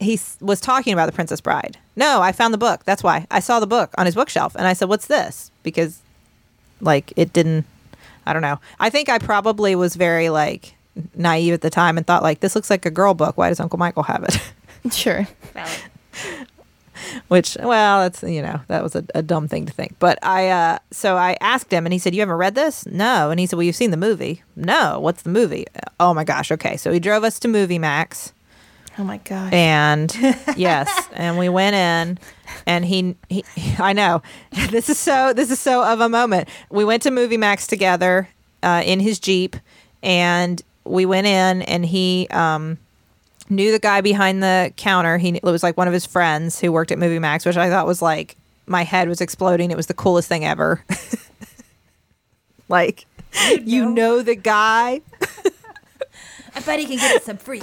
[0.00, 1.78] he was talking about the Princess Bride.
[1.94, 2.84] No, I found the book.
[2.84, 6.00] That's why I saw the book on his bookshelf, and I said, "What's this?" Because
[6.80, 7.66] like it didn't.
[8.26, 8.58] I don't know.
[8.80, 10.74] I think I probably was very like
[11.14, 13.36] naive at the time and thought like this looks like a girl book.
[13.38, 14.40] Why does Uncle Michael have it?
[14.92, 15.28] Sure.
[17.28, 19.96] Which, well, that's you know that was a, a dumb thing to think.
[19.98, 22.86] But I, uh, so I asked him, and he said, "You haven't read this?
[22.86, 24.42] No." And he said, "Well, you've seen the movie?
[24.56, 25.00] No.
[25.00, 25.66] What's the movie?
[25.98, 26.52] Oh my gosh.
[26.52, 28.32] Okay, so he drove us to Movie Max,
[28.98, 29.52] Oh my gosh.
[29.52, 30.14] and
[30.56, 32.18] yes, and we went in,
[32.66, 33.44] and he, he,
[33.78, 34.22] I know,
[34.70, 36.48] this is so, this is so of a moment.
[36.70, 38.28] We went to Movie Max together
[38.62, 39.56] uh, in his jeep,
[40.02, 42.78] and we went in, and he, um,
[43.52, 45.18] knew the guy behind the counter.
[45.18, 47.68] He it was like one of his friends who worked at Movie Max, which I
[47.68, 48.36] thought was like
[48.66, 49.70] my head was exploding.
[49.70, 50.84] It was the coolest thing ever.
[52.68, 53.06] like
[53.62, 55.02] you know the guy.
[56.54, 57.60] I bet he can get us some free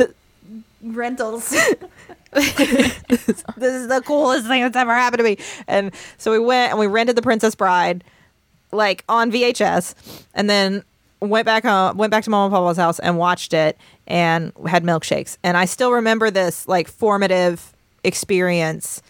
[0.81, 1.49] rentals.
[2.31, 5.37] this is the coolest thing that's ever happened to me.
[5.67, 8.03] And so we went and we rented the Princess Bride
[8.71, 10.83] like on VHS and then
[11.21, 14.83] went back home went back to Mama and Papa's house and watched it and had
[14.83, 15.37] milkshakes.
[15.43, 19.01] And I still remember this like formative experience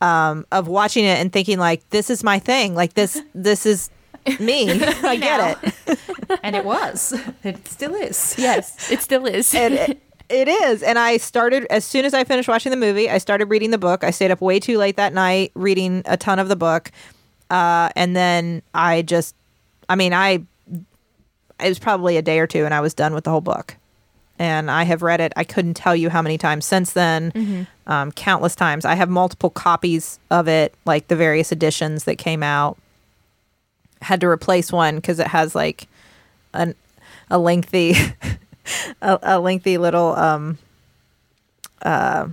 [0.00, 2.74] um, of watching it and thinking like this is my thing.
[2.74, 3.90] Like this this is
[4.40, 4.70] me.
[5.02, 5.98] I get it.
[6.42, 7.12] and it was.
[7.42, 8.34] It still is.
[8.38, 9.54] yes, it still is.
[9.54, 9.96] and
[10.28, 10.82] it, is.
[10.82, 13.08] And I started as soon as I finished watching the movie.
[13.08, 14.04] I started reading the book.
[14.04, 16.90] I stayed up way too late that night reading a ton of the book,
[17.50, 19.34] uh, and then I just,
[19.88, 20.44] I mean, I
[21.60, 23.76] it was probably a day or two, and I was done with the whole book.
[24.38, 25.32] And I have read it.
[25.34, 27.32] I couldn't tell you how many times since then,
[27.88, 28.84] um, countless times.
[28.84, 32.78] I have multiple copies of it, like the various editions that came out.
[34.00, 35.88] Had to replace one because it has like
[36.54, 36.76] an
[37.30, 37.94] a lengthy
[39.02, 40.58] a, a lengthy little um
[41.82, 42.28] uh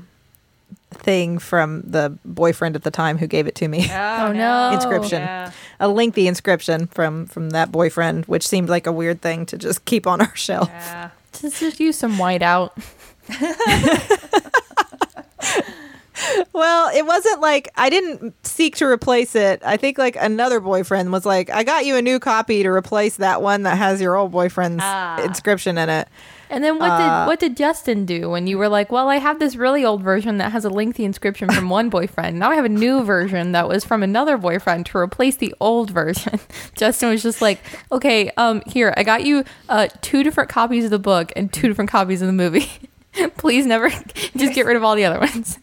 [0.93, 4.71] thing from the boyfriend at the time who gave it to me Oh, no.
[4.73, 5.51] inscription Yeah.
[5.79, 9.83] a lengthy inscription from from that boyfriend which seemed like a weird thing to just
[9.85, 11.09] keep on our shelf Yeah.
[11.33, 12.77] just, just use some white out.
[16.53, 21.11] well it wasn't like i didn't seek to replace it i think like another boyfriend
[21.11, 24.15] was like i got you a new copy to replace that one that has your
[24.15, 25.21] old boyfriend's Ah.
[25.23, 26.07] inscription in it
[26.49, 29.17] And then what Uh, did what did Justin do when you were like, "Well, I
[29.17, 32.37] have this really old version that has a lengthy inscription from one boyfriend.
[32.37, 35.89] Now I have a new version that was from another boyfriend to replace the old
[35.89, 36.39] version."
[36.75, 37.59] Justin was just like,
[37.91, 41.67] "Okay, um here, I got you uh two different copies of the book and two
[41.67, 42.69] different copies of the movie.
[43.37, 43.89] Please never
[44.37, 45.57] just get rid of all the other ones."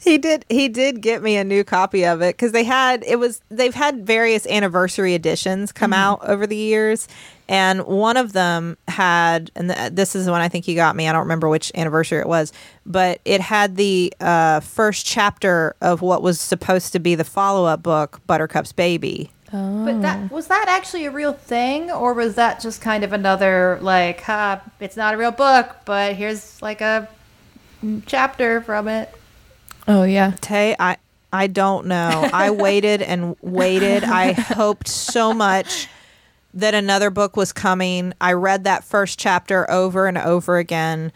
[0.00, 3.18] He did he did get me a new copy of it because they had it
[3.18, 7.08] was they've had various anniversary editions come out over the years
[7.48, 10.96] and one of them had and th- this is the one i think he got
[10.96, 12.52] me i don't remember which anniversary it was
[12.86, 17.82] but it had the uh, first chapter of what was supposed to be the follow-up
[17.82, 19.30] book buttercup's baby.
[19.52, 23.78] But that was that actually a real thing, or was that just kind of another
[23.80, 27.08] like, ha, it's not a real book, but here's like a
[27.82, 29.14] mm, chapter from it.
[29.88, 30.32] Oh yeah.
[30.40, 30.96] Tay, I
[31.32, 32.28] I don't know.
[32.32, 34.04] I waited and waited.
[34.04, 35.88] I hoped so much
[36.54, 38.12] that another book was coming.
[38.20, 41.12] I read that first chapter over and over again.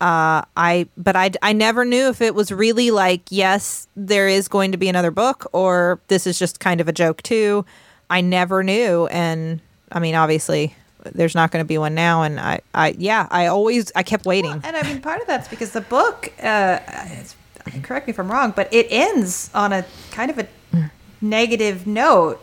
[0.00, 4.48] Uh, I but I I never knew if it was really like yes, there is
[4.48, 7.64] going to be another book or this is just kind of a joke too.
[8.10, 9.60] I never knew, and
[9.90, 12.22] I mean, obviously, there's not going to be one now.
[12.22, 14.60] And I I yeah, I always I kept waiting.
[14.64, 17.36] And I mean, part of that's because the book, uh, it's,
[17.82, 20.48] correct me if I'm wrong, but it ends on a kind of a
[21.20, 22.40] negative note.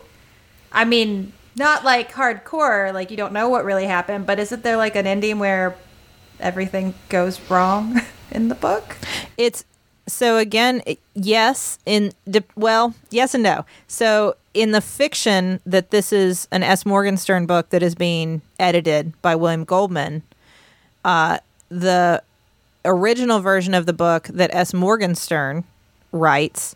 [0.72, 4.76] I mean, not like hardcore, like you don't know what really happened, but isn't there
[4.76, 5.76] like an ending where
[6.38, 8.00] everything goes wrong
[8.30, 8.96] in the book?
[9.36, 9.64] It's
[10.06, 10.82] so again,
[11.14, 12.12] yes, in
[12.56, 13.64] well, yes and no.
[13.86, 16.84] So in the fiction that this is an S.
[16.84, 20.22] Morgenstern book that is being edited by William Goldman,
[21.04, 22.22] uh, the
[22.84, 24.72] original version of the book that S.
[24.72, 25.64] Morgenstern
[26.12, 26.74] writes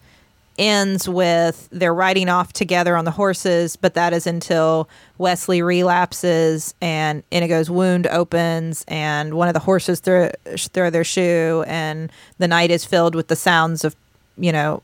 [0.57, 4.89] ends with they're riding off together on the horses, but that is until
[5.19, 11.65] Westley relapses and Inigo's wound opens and one of the horses throw, throw their shoe
[11.67, 13.97] and the night is filled with the sounds of,
[14.37, 14.83] you know,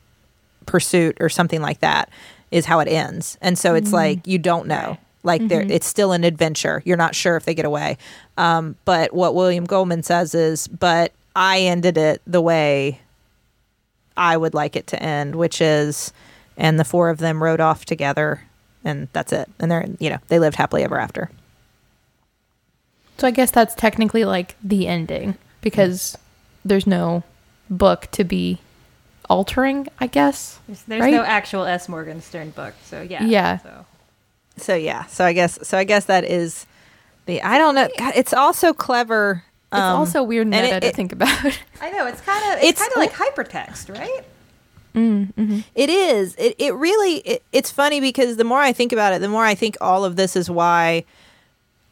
[0.66, 2.10] pursuit or something like that
[2.50, 3.38] is how it ends.
[3.40, 3.94] And so it's mm.
[3.94, 4.98] like you don't know.
[5.22, 6.82] Like there it's still an adventure.
[6.86, 7.98] You're not sure if they get away.
[8.38, 13.00] Um, but what William Goldman says is, but I ended it the way
[14.16, 16.12] I would like it to end, which is,
[16.56, 18.42] and the four of them rode off together,
[18.84, 19.48] and that's it.
[19.58, 21.30] And they're, you know, they lived happily ever after.
[23.18, 26.16] So I guess that's technically like the ending because
[26.64, 27.22] there's no
[27.68, 28.58] book to be
[29.28, 30.58] altering, I guess.
[30.66, 31.12] There's, there's Right?
[31.12, 31.88] no actual S.
[31.88, 33.24] Morgenstern book, so yeah.
[33.24, 33.58] Yeah.
[33.58, 33.86] So.
[34.60, 36.66] So yeah, so I guess, so I guess that is
[37.26, 37.42] the.
[37.42, 37.88] I don't know.
[37.98, 39.44] God, it's also clever.
[39.72, 41.28] It's um, also weird and meta it- to it- think about.
[41.80, 44.24] I know it's kind of it's, It's- kind of like hypertext, right?
[45.74, 46.34] It is.
[46.36, 47.18] It it really.
[47.18, 50.04] It, it's funny because the more I think about it, the more I think all
[50.04, 51.04] of this is why.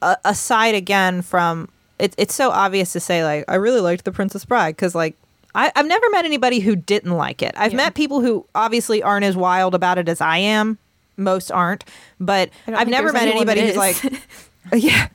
[0.01, 4.13] Uh, aside again from it, it's so obvious to say like I really liked the
[4.13, 5.17] Princess Bride because like
[5.57, 7.53] I, I've never met anybody who didn't like it.
[7.57, 10.79] I've met people who obviously aren't as wild about it as I am.
[11.19, 11.85] Most aren't,
[12.19, 13.97] but I don't I've never met anybody who's like,
[14.73, 15.09] yeah.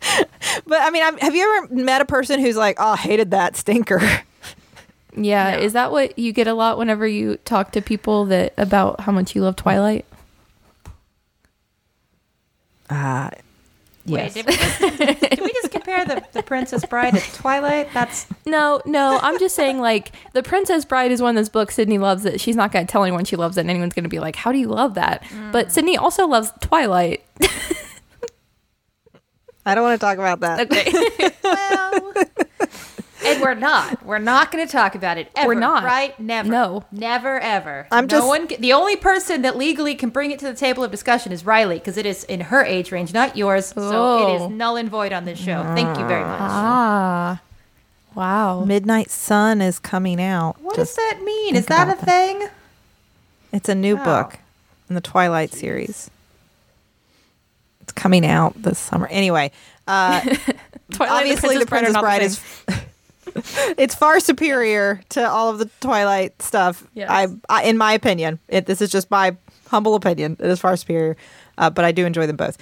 [0.66, 3.32] but I mean, I've, have you ever met a person who's like, oh, I hated
[3.32, 4.00] that stinker?
[5.16, 5.58] yeah, No.
[5.58, 9.10] is that what you get a lot whenever you talk to people that about how
[9.12, 10.06] much you love Twilight?
[12.88, 13.30] Uh,
[14.08, 14.34] yes.
[14.34, 14.80] Wait, did we just,
[15.20, 17.88] did we just compare the, the Princess Bride to Twilight?
[17.92, 21.76] That's No, no, I'm just saying like The Princess Bride is one of those books
[21.76, 22.40] Sydnee loves it.
[22.40, 24.36] She's not going to tell anyone she loves it and anyone's going to be like,
[24.36, 25.74] "How do you love that?" But mm.
[25.74, 27.24] Sydnee also loves Twilight.
[29.66, 30.60] I don't want to talk about that.
[30.60, 30.90] Okay.
[31.44, 31.97] well.
[33.34, 34.04] And we're not.
[34.04, 35.30] We're not going to talk about it.
[35.36, 35.84] Ever, We're not.
[35.84, 36.18] Right?
[36.20, 36.48] Never.
[36.48, 36.84] No.
[36.92, 37.86] Never ever.
[37.90, 38.46] I'm no just- one.
[38.58, 41.74] The only person that legally can bring it to the table of discussion is Rileigh
[41.74, 43.66] because it is in her age range, not yours.
[43.66, 44.48] So it Oh.
[44.48, 45.62] null and void on this show.
[45.74, 46.40] Thank you very much.
[46.40, 47.40] ah.
[48.14, 48.64] Wow.
[48.64, 50.60] Midnight Sun is coming out.
[50.60, 51.54] What Just- does that mean?
[51.56, 52.06] Is that a about that.
[52.06, 52.48] thing?
[53.52, 54.04] It's a new Wow.
[54.04, 54.38] book
[54.88, 56.10] in the Twilight series.
[57.80, 59.06] It's coming out this summer.
[59.06, 59.50] Anyway,
[59.86, 60.20] uh,
[60.90, 62.40] Twilight obviously the Princess are not Bride the is
[63.78, 66.86] it's far superior to all of the Twilight stuff.
[66.94, 67.08] Yes.
[67.10, 69.36] I, I, in my opinion, it, this is just my
[69.68, 70.36] humble opinion.
[70.38, 71.16] It is far superior,
[71.56, 72.58] uh, but I do enjoy them both.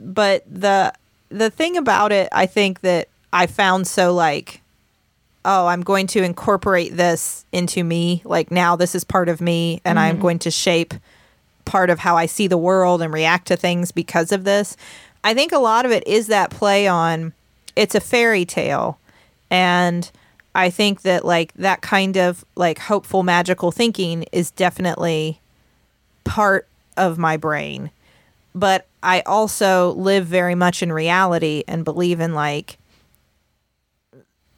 [0.00, 0.92] But the
[1.28, 4.60] the thing about it, I think that I found so like,
[5.44, 8.22] oh, I'm going to incorporate this into me.
[8.24, 10.94] Like now, this is part of me, and I'm going to shape
[11.64, 14.76] part of how I see the world and react to things because of this.
[15.22, 17.32] I think a lot of it is that play on
[17.76, 18.98] it's a fairy tale
[19.54, 20.10] and
[20.52, 25.40] I think that like that kind of like hopeful magical thinking is definitely
[26.24, 27.92] part of my brain.
[28.52, 32.78] But I also live very much in reality and believe in like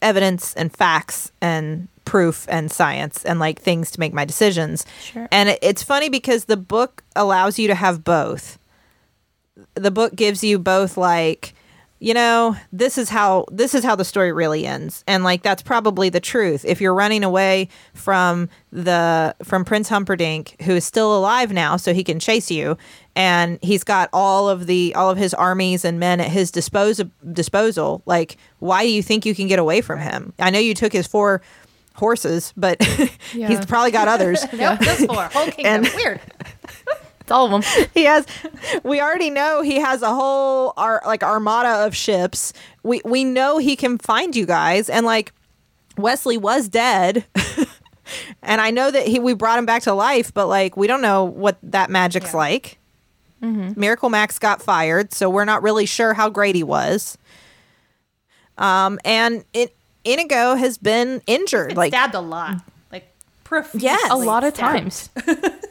[0.01, 4.87] evidence and facts and proof and science and like things to make my decisions.
[5.03, 5.29] Sure.
[5.31, 8.59] And it's funny because the book allows you to have both.
[9.75, 11.53] The book gives you both like
[11.99, 15.03] you know, this is how this is how the story really ends.
[15.07, 16.65] And like that's probably the truth.
[16.67, 21.95] If you're running away from the from Prince Humperdinck, who is still alive now, so
[21.95, 22.77] he can chase you,
[23.15, 27.11] and he's got all of the all of his armies and men at his disposal
[27.33, 30.33] disposal, like why do you think you can get away from him?
[30.39, 31.41] I know you took his four
[31.95, 32.77] horses, but
[33.35, 33.49] Yeah.
[33.49, 34.45] he's probably got others.
[34.53, 35.25] Nope, just four.
[35.33, 35.85] Whole kingdom.
[35.87, 36.21] And- Weird.
[37.27, 37.89] It's all of them.
[37.95, 38.25] he has
[38.85, 42.53] we already know he has a whole ar- like armada of ships
[42.85, 45.33] we we know he can find you guys and like
[45.99, 47.25] westley was dead
[48.45, 51.03] and i know that he we brought him back to life but like we don't
[51.03, 52.37] know what that magic's Yeah.
[52.37, 52.79] like
[53.41, 57.19] miracle max got fired so we're not really sure how great he was
[58.59, 59.75] um and it
[60.05, 62.63] inigo has been injured Been like stabbed a lot.
[62.93, 63.13] Like
[63.43, 63.81] profusely.
[63.83, 64.11] Yes.
[64.13, 64.79] A lot of stabbed.
[64.79, 65.11] times.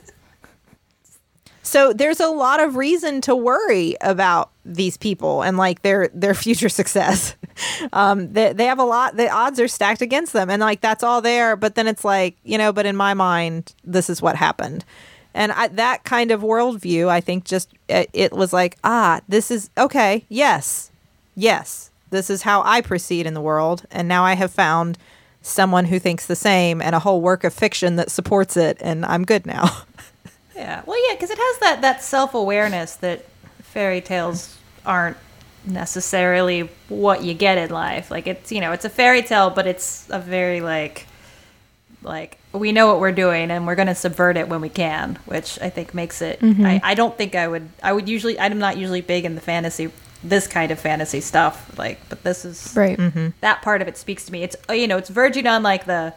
[1.75, 6.33] So there's a lot of reason to worry about these people and like their their
[6.45, 7.35] future success.
[7.91, 9.17] Um, they, they have a lot.
[9.17, 11.57] The odds are stacked against them, and like that's all there.
[11.57, 12.71] But then it's like you know.
[12.71, 14.85] But in my mind, this is what happened,
[15.33, 19.51] and I, that kind of worldview, I think, just it, it was like ah, this
[19.51, 20.23] is okay.
[20.29, 20.91] Yes,
[21.35, 24.97] yes, this is how I proceed in the world, and now I have found
[25.41, 29.05] someone who thinks the same and a whole work of fiction that supports it, and
[29.05, 29.81] I'm good now.
[30.55, 30.81] Yeah.
[30.85, 33.25] Well, yeah, because it has that that self awareness that
[33.61, 35.17] fairy tales aren't
[35.65, 38.11] necessarily what you get in life.
[38.11, 41.07] Like it's you know it's a fairy tale, but it's a very like
[42.03, 45.17] like we know what we're doing and we're going to subvert it when we can,
[45.25, 46.39] which I think makes it.
[46.41, 47.67] I, I don't think I would.
[47.83, 48.39] I would usually.
[48.39, 49.91] I'm not usually big in the fantasy.
[50.23, 52.97] This kind of fantasy stuff, like, but this is Right.
[52.97, 53.27] mm-hmm.
[53.41, 54.41] that part of it speaks to me.
[54.41, 56.11] It's uh, you know, it's verging on like the yeah,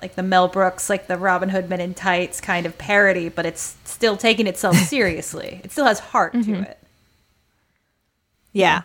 [0.00, 3.46] like the Mel Brooks, like the Robin Hood Men in Tights kind of parody, but
[3.46, 5.60] it's still taking itself seriously.
[5.64, 6.62] it still has heart to mm-hmm.
[6.64, 6.78] it.
[8.52, 8.82] yeah.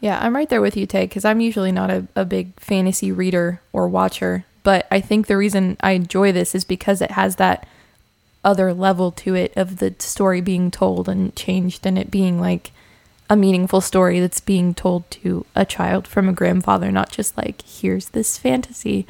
[0.00, 3.10] Yeah, I'm right there with you, Tay, because I'm usually not a, a big fantasy
[3.10, 4.44] reader or watcher.
[4.62, 7.66] But I think the reason I enjoy this is because it has that
[8.44, 12.70] other level to it of the story being told and changed and it being like
[13.28, 17.62] a meaningful story that's being told to a child from a grandfather, not just like,
[17.62, 19.06] here's this fantasy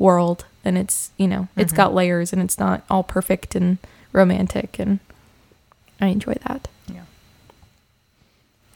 [0.00, 0.44] world.
[0.64, 3.78] And it's, you know, it's got layers and it's not all perfect and
[4.12, 4.78] romantic.
[4.80, 4.98] And
[6.00, 6.66] I enjoy that.
[6.92, 7.02] Yeah.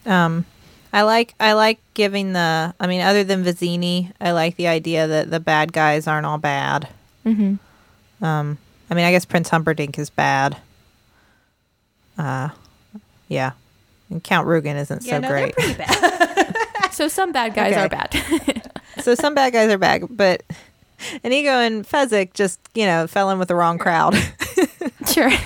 [0.07, 0.45] Um,
[0.93, 2.73] I like I like giving the.
[2.79, 6.39] I mean, other than Vizzini, I like the idea that the bad guys aren't all
[6.39, 6.89] bad.
[7.27, 8.25] Mm-hmm.
[8.25, 8.59] Um,
[8.89, 10.57] I mean, I guess Prince Humperdinck is bad.
[12.17, 12.51] Uh,
[13.29, 13.53] yeah,
[14.09, 15.55] and Count Rugen isn't Yeah, so no, great.
[15.57, 16.57] they're pretty bad.
[16.95, 17.83] So some bad guys Okay.
[17.83, 18.71] are bad.
[19.01, 20.45] so some bad guys are bad, but
[21.23, 24.15] Inigo and Fezzik just you know fell in with the wrong crowd.
[25.13, 25.31] sure.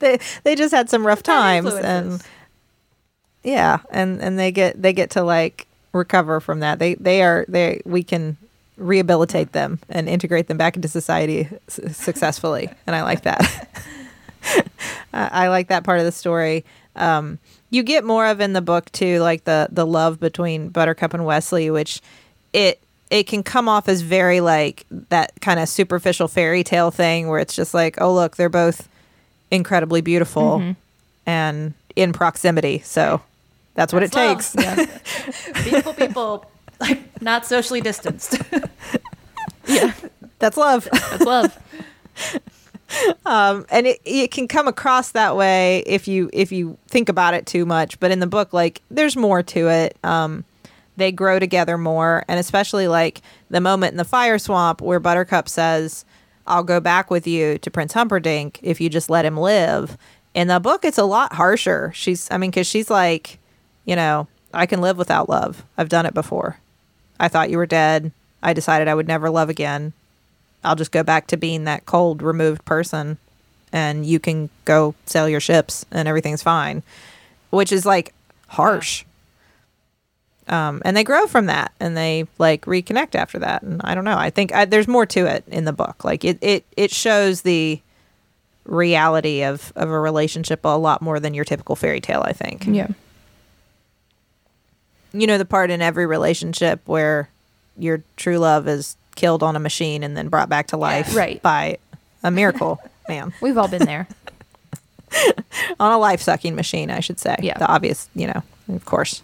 [0.00, 2.22] they they just had some rough times and
[3.42, 7.44] yeah and and they get they get to like recover from that they they are
[7.48, 8.36] they we can
[8.76, 13.68] rehabilitate them and integrate them back into society s- successfully and i like that
[15.12, 16.64] I, I like that part of the story
[16.96, 17.38] um
[17.70, 21.24] you get more of in the book too like the the love between buttercup and
[21.24, 22.00] westley which
[22.52, 22.80] it
[23.10, 27.40] it can come off as very like that kind of superficial fairy tale thing where
[27.40, 28.88] it's just like oh look they're both
[29.50, 30.74] incredibly beautiful
[31.26, 33.20] and in proximity so
[33.74, 34.74] that's what it takes Yeah.
[35.64, 36.50] Beautiful people,
[36.80, 38.40] like not socially distanced.
[39.66, 39.92] Yeah.
[40.40, 41.58] that's love That's love.
[43.26, 47.34] um, and it, it can come across that way if you if you think about
[47.34, 50.44] it too much but in the book like there's more to it um,
[51.00, 55.48] they grow together more and especially like the moment in the fire swamp where buttercup
[55.48, 56.04] says
[56.46, 59.96] i'll go back with you to prince humperdinck if you just let him live.
[60.32, 61.92] In the book it's a lot harsher.
[61.94, 63.38] She's i mean because she's like
[63.84, 65.64] you know i can live without love.
[65.76, 66.58] I've done it before.
[67.18, 68.12] I thought you were dead.
[68.42, 69.92] I decided i would never love again.
[70.64, 73.18] I'll just go back to being that cold, removed person,
[73.72, 76.82] and you can go sell your ships and everything's fine,
[77.50, 78.14] which is like
[78.48, 79.04] harsh.
[80.50, 83.62] Um, and they grow from that and they like reconnect after that.
[83.62, 84.18] And I don't know.
[84.18, 86.04] I think I, there's more to it in the book.
[86.04, 87.80] Like it, it, it shows the
[88.64, 92.66] reality of, of a relationship a lot more than your typical fairy tale, I think
[92.66, 92.88] Yeah.
[95.12, 97.28] you know the part in every relationship where
[97.78, 101.40] your true love is killed on a machine and then brought back to life Right.
[101.42, 101.78] by
[102.22, 104.06] a miracle man We've all been there.
[105.80, 107.58] on a life sucking machine i should say Yeah.
[107.58, 109.22] the obvious you know of course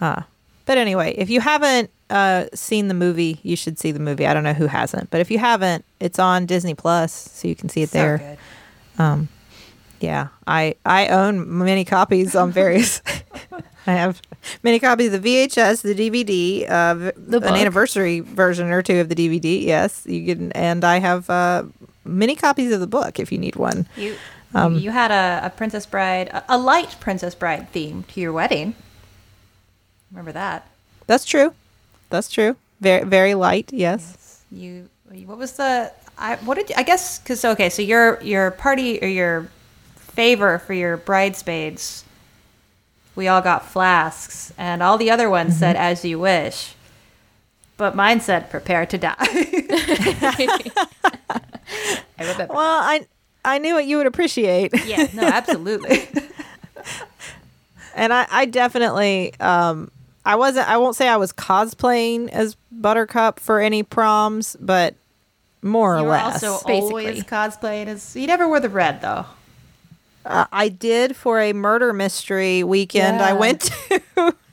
[0.00, 0.22] uh,
[0.66, 4.34] but anyway if you haven't uh, seen the movie you should see the movie i
[4.34, 7.68] don't know who hasn't but if you haven't it's on disney plus so you can
[7.68, 9.28] see it there So good.
[10.00, 13.02] yeah, I I own many copies on various.
[13.86, 14.20] I have
[14.62, 17.44] many copies of the VHS, the DVD, uh, The an book.
[17.44, 19.62] anniversary version or two of the DVD.
[19.62, 21.64] Yes, you can, and I have uh,
[22.04, 23.86] many copies of the book if you need one.
[23.96, 24.16] You
[24.54, 28.74] Um, you had a, a Princess Bride, a light Princess Bride theme to your wedding.
[30.10, 30.66] Remember that?
[31.06, 31.54] That's true.
[32.10, 32.56] That's true.
[32.80, 33.70] Very very light.
[33.72, 34.42] Yes.
[34.50, 34.88] You
[35.26, 39.00] what was the I what did you, I guess cuz okay, so your your party
[39.02, 39.48] or your
[39.96, 42.04] favor for your bridesmaids
[43.16, 45.82] we all got flasks and all the other ones said Mm-hmm.
[45.84, 46.74] as you wish.
[47.76, 49.16] But mine said prepare to die.
[52.18, 52.46] I.
[52.48, 53.06] Well, I
[53.44, 54.72] I knew what you would appreciate.
[54.86, 56.08] Yeah, no, absolutely.
[57.94, 59.90] and I, I definitely um
[60.24, 64.94] I wasn't I won't say I was cosplaying as Buttercup for any proms, but
[65.62, 66.42] more or you were less.
[66.42, 67.06] also basically.
[67.06, 69.26] always cosplaying as you never wore the red though.
[70.24, 74.02] Uh, I did for a murder mystery weekend I went to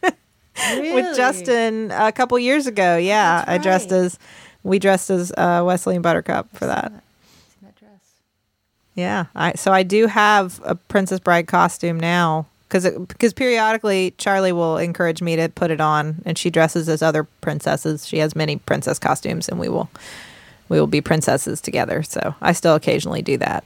[0.04, 2.98] with Justin a couple years ago.
[2.98, 4.18] Yeah, I dressed as
[4.64, 6.92] we dressed as uh, Westley and Buttercup for that.
[6.92, 7.92] See that dress.
[8.96, 14.52] Yeah, I so I do have a Princess Bride costume now because because periodically Charlie
[14.52, 18.08] will encourage me to put it on, and she dresses as other princesses.
[18.08, 19.90] She has many princess costumes, and we will
[20.70, 22.04] we will be princesses together.
[22.04, 23.64] So I still occasionally do that.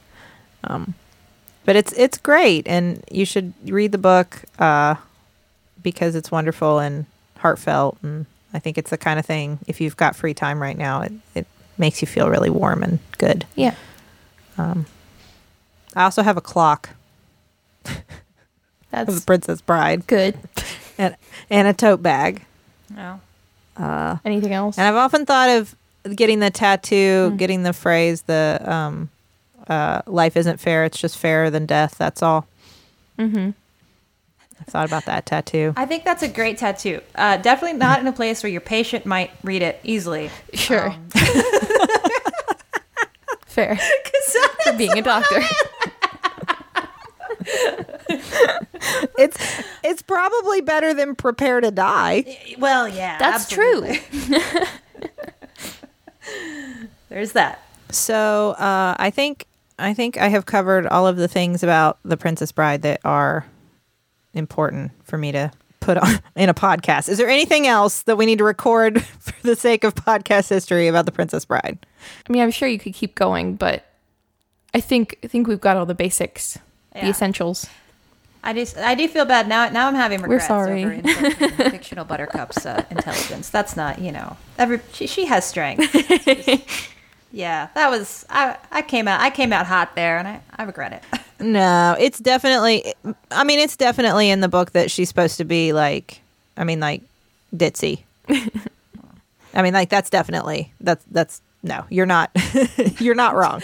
[0.64, 0.94] Um,
[1.64, 4.96] but it's it's great, and you should read the book uh,
[5.82, 7.06] because it's wonderful and
[7.38, 10.78] heartfelt, and I think it's the kind of thing if you've got free time right
[10.78, 11.46] now, it it
[11.78, 13.46] makes you feel really warm and good.
[13.56, 13.74] Yeah.
[15.94, 16.90] I also have a clock
[18.92, 20.38] the That's Princess Bride good.
[20.98, 21.16] and,
[21.50, 22.44] and a tote bag.
[22.94, 23.20] No.
[24.24, 24.78] Anything else?
[24.78, 25.74] And I've often thought of
[26.14, 29.10] getting the tattoo, getting the phrase, the um,
[29.68, 31.96] uh, life isn't fair, it's just fairer than death.
[31.98, 32.46] That's all.
[33.18, 33.50] mm-hmm.
[34.60, 35.72] I've thought about that tattoo.
[35.76, 37.00] I think that's a great tattoo.
[37.16, 40.30] Uh, definitely not in a place where your patient might read it easily.
[40.54, 40.90] Sure.
[40.90, 41.08] Um,
[43.46, 43.76] Fair.
[44.62, 45.42] For being a doctor.
[49.18, 52.24] It's it's probably better than prepare to die.
[52.58, 54.00] well, yeah, That's absolutely.
[57.08, 57.62] There's that.
[57.90, 59.46] So uh, I think
[59.78, 63.46] I think I have covered all of the things about the Princess Bride that are
[64.34, 67.08] important for me to put on in a podcast.
[67.08, 70.88] Is there anything else that we need to record for the sake of podcast history
[70.88, 71.84] about the Princess Bride?
[72.28, 73.84] I mean, I'm sure you could keep going, but
[74.74, 76.58] I think I think we've got all the basics,
[76.94, 77.66] the essentials.
[78.44, 79.68] I just I do feel bad now.
[79.68, 80.84] Now I'm having We're regrets sorry.
[80.84, 81.00] over
[81.70, 83.50] fictional Buttercup's uh, intelligence.
[83.50, 85.82] That's not you know every she, she has strength.
[87.32, 90.64] yeah, that was I I came out I came out hot there, and I I
[90.64, 91.20] regret it.
[91.42, 92.94] No, it's definitely.
[93.32, 96.20] I mean, it's definitely in the book that she's supposed to be like.
[96.56, 97.02] I mean, like
[97.52, 98.04] ditzy.
[99.52, 101.84] I mean, like that's definitely that's that's no.
[101.90, 102.30] You're not.
[103.00, 103.60] you're not wrong.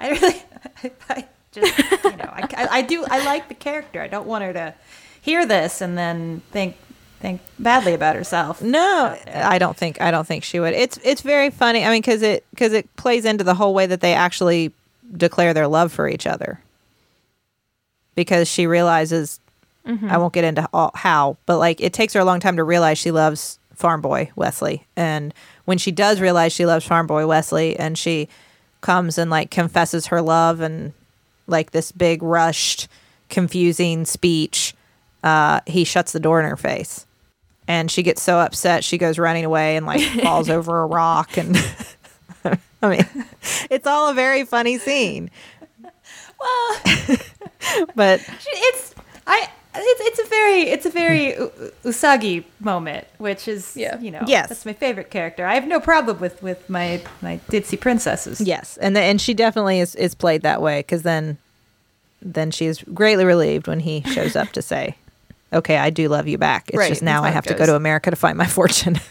[0.00, 0.42] I really
[0.82, 1.24] I, I
[1.60, 4.00] just you know I, I I do I like the character.
[4.00, 4.74] I don't want her to
[5.20, 6.76] hear this and then think
[7.20, 8.62] think badly about herself.
[8.62, 10.74] No, I don't think I don't think she would.
[10.74, 11.84] It's it's very funny.
[11.84, 14.72] I mean, because it because it plays into the whole way that they actually
[15.16, 16.60] declare their love for each other.
[18.14, 19.38] Because she realizes,
[19.86, 20.10] mm-hmm.
[20.10, 22.64] I won't get into all, how, but like it takes her a long time to
[22.64, 25.32] realize she loves Farm Boy Westley, and
[25.66, 28.28] when she does realize she loves Farm Boy Westley, and she
[28.80, 30.92] comes and like confesses her love and
[31.48, 32.88] like this big rushed,
[33.28, 34.74] confusing speech,
[35.24, 37.06] uh, he shuts the door in her face
[37.66, 41.36] and she gets so upset she goes running away and like falls over a rock
[41.36, 41.56] and
[42.82, 43.24] I mean
[43.70, 45.30] it's all a very funny scene.
[46.40, 46.80] Well,
[47.94, 48.94] But it's
[49.26, 53.98] I it's it's a very it's a very U- U- Usagi moment, which is Yeah.
[54.00, 54.48] you know Yes.
[54.48, 55.46] that's my favorite character.
[55.46, 58.40] I have no problem with with my my ditzy princesses.
[58.40, 61.38] yes, and the, and she definitely is is played that way cuz then
[62.20, 64.96] then she is greatly relieved when he shows up to say,
[65.52, 66.68] "Okay, I do love you back.
[66.68, 68.98] It's Right, just now I have to go to America to find my fortune."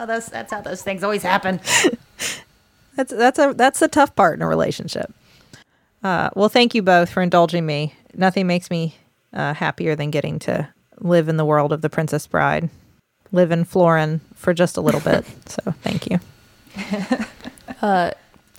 [0.00, 1.58] Oh, those, that's how those things always happen.
[2.94, 5.12] That's that's a that's a tough part in a relationship.
[6.08, 7.92] Uh, well, thank you both for indulging me.
[8.14, 8.94] Nothing makes me
[9.34, 10.66] uh, happier than getting to
[11.00, 12.70] live in the world of the Princess Bride,
[13.30, 15.24] live in Florin for just a little bit.
[15.46, 16.18] So thank you.
[17.82, 18.10] Uh,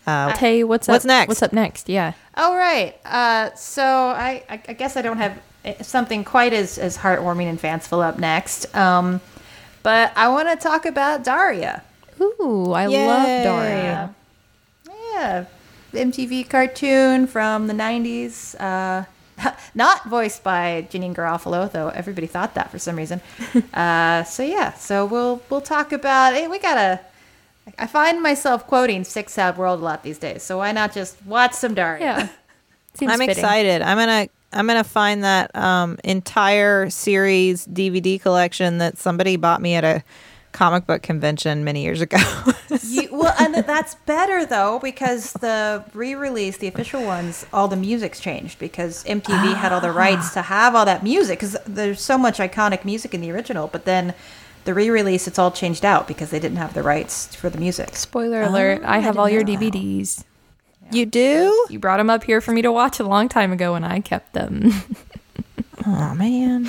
[0.08, 1.10] Uh, Tay, what's What's up?
[1.10, 1.28] next?
[1.28, 1.90] What's up next?
[1.90, 2.14] Yeah.
[2.36, 2.96] All right.
[3.04, 7.46] Uh, so I, I I guess I don't have eh, something quite as as heartwarming
[7.50, 8.74] and fanciful up next.
[8.76, 9.20] Um,
[9.84, 11.84] but I want to talk about Daria.
[12.22, 13.08] Ooh, I Yay.
[13.08, 14.16] love Daria.
[15.14, 15.46] Yeah.
[15.94, 18.60] MTV cartoon from the 90s.
[18.60, 19.06] Uh,
[19.76, 23.22] not voiced by Janeane Garofalo, though everybody thought that for some reason.
[23.74, 26.34] uh, so yeah, so we'll we'll talk about.
[26.34, 27.00] Hey, we gotta.
[27.78, 31.24] I find myself quoting Sick Sad World a lot these days, so why not just
[31.26, 32.02] watch some Daria?
[32.02, 32.28] Yeah.
[32.96, 33.32] Seems I'm fitting.
[33.32, 33.82] excited.
[33.82, 39.76] I'm gonna I'm gonna find that um, entire series DVD collection that somebody bought me
[39.76, 40.04] at a
[40.52, 42.18] comic book convention many years ago.
[42.84, 48.20] You, well, and that's better though because the re-release, the official ones, all the music's
[48.20, 50.44] changed because MTV had all the rights to ah.
[50.44, 54.14] have all that music because there's so much iconic music in the original, but then
[54.66, 57.96] the re-release, it's all changed out because they didn't have the rights for the music.
[57.96, 59.54] Spoiler alert, oh, I have didn't all your know.
[59.54, 60.24] DVDs.
[60.92, 61.68] you do?
[61.70, 64.00] You brought them up here for me to watch a long time ago and I
[64.00, 64.72] kept them.
[65.86, 66.68] Oh man.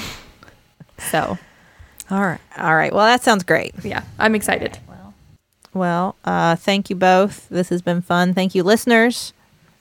[0.98, 1.38] so,
[2.10, 2.40] All right.
[2.58, 2.92] All right.
[2.92, 3.72] Well, that sounds great.
[3.84, 4.78] yeah, I'm excited.
[5.72, 7.48] Well, uh, thank you both.
[7.48, 8.34] This has been fun.
[8.34, 9.32] Thank you, listeners.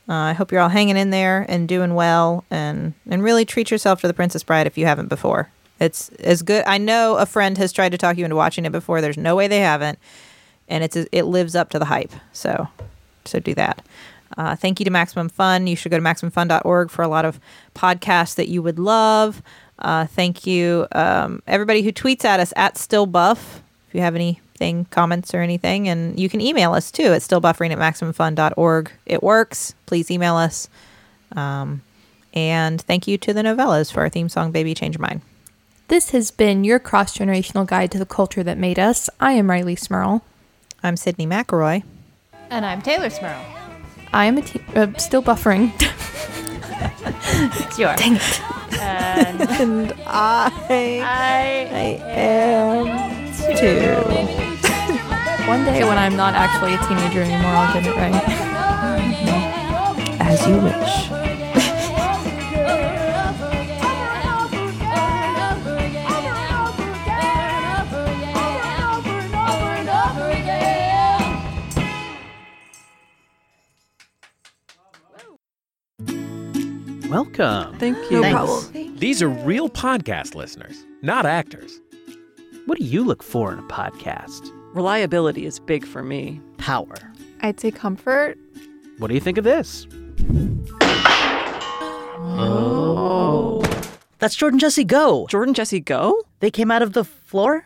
[0.07, 3.71] Uh, I hope you're all hanging in there and doing well, and and really treat
[3.71, 5.49] yourself to the Princess Bride if you haven't before.
[5.79, 6.63] It's as good.
[6.67, 9.01] I know a friend has tried to talk you into watching it before.
[9.01, 9.97] There's no way they haven't,
[10.67, 12.11] and it's it lives up to the hype.
[12.33, 12.67] So,
[13.25, 13.83] so do that.
[14.37, 15.67] Uh, thank you to Maximum Fun.
[15.67, 17.39] You should go to maximumfun.org for a lot of
[17.75, 19.41] podcasts that you would love.
[19.79, 23.61] Uh, thank you, um, everybody who tweets at us at stillbuff.
[23.87, 27.71] If you have anything, comments or anything, and you can email us too at stillbuffering
[27.71, 28.91] at maximumfun.org.
[29.05, 29.73] It works.
[29.85, 30.67] Please email us.
[31.35, 31.81] Um,
[32.33, 35.21] and thank you to the Nouvellas for our theme song, Baby Change Your Mind.
[35.87, 39.09] This has been your cross generational guide to the culture that made us.
[39.19, 40.23] I am Rileigh Smirl.
[40.83, 41.83] I'm Sydnee McElroy.
[42.51, 43.43] And I'm Teylor Smirl.
[44.13, 45.71] I am a te- uh, still buffering.
[47.41, 47.99] It's yours.
[47.99, 48.41] Dang it.
[48.79, 52.85] And And I, I I am
[53.57, 53.95] too.
[55.47, 58.23] One day when I'm not actually a teenager anymore, I'll get it right.
[60.21, 61.18] As you wish.
[77.09, 77.75] Welcome.
[77.79, 78.21] Thank you.
[78.21, 78.95] No problem.
[78.97, 81.81] These are real podcast listeners, not actors.
[82.67, 84.51] What do you look for in a podcast?
[84.75, 86.39] Reliability is big for me.
[86.57, 86.93] Power.
[87.41, 88.37] I'd say comfort.
[88.99, 89.87] What do you think of this?
[92.21, 93.63] Oh.
[94.19, 95.25] That's Jordan Jesse Go.
[95.31, 96.21] Jordan Jesse Go?
[96.41, 97.65] They came out of the floor?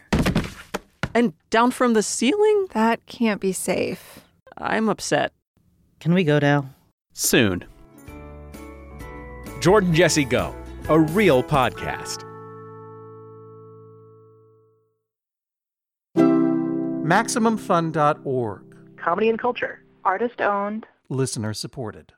[1.14, 2.68] And down from the ceiling?
[2.74, 4.22] That can't be safe.
[4.58, 5.34] I'm upset.
[6.00, 6.70] Can we go now?
[7.12, 7.66] Soon.
[9.64, 10.54] Jordan Jesse Go,
[10.90, 12.26] a real podcast.
[16.18, 18.76] MaximumFun.org.
[18.98, 19.82] Comedy and culture.
[20.04, 20.86] Artist owned.
[21.08, 22.14] Listener supported.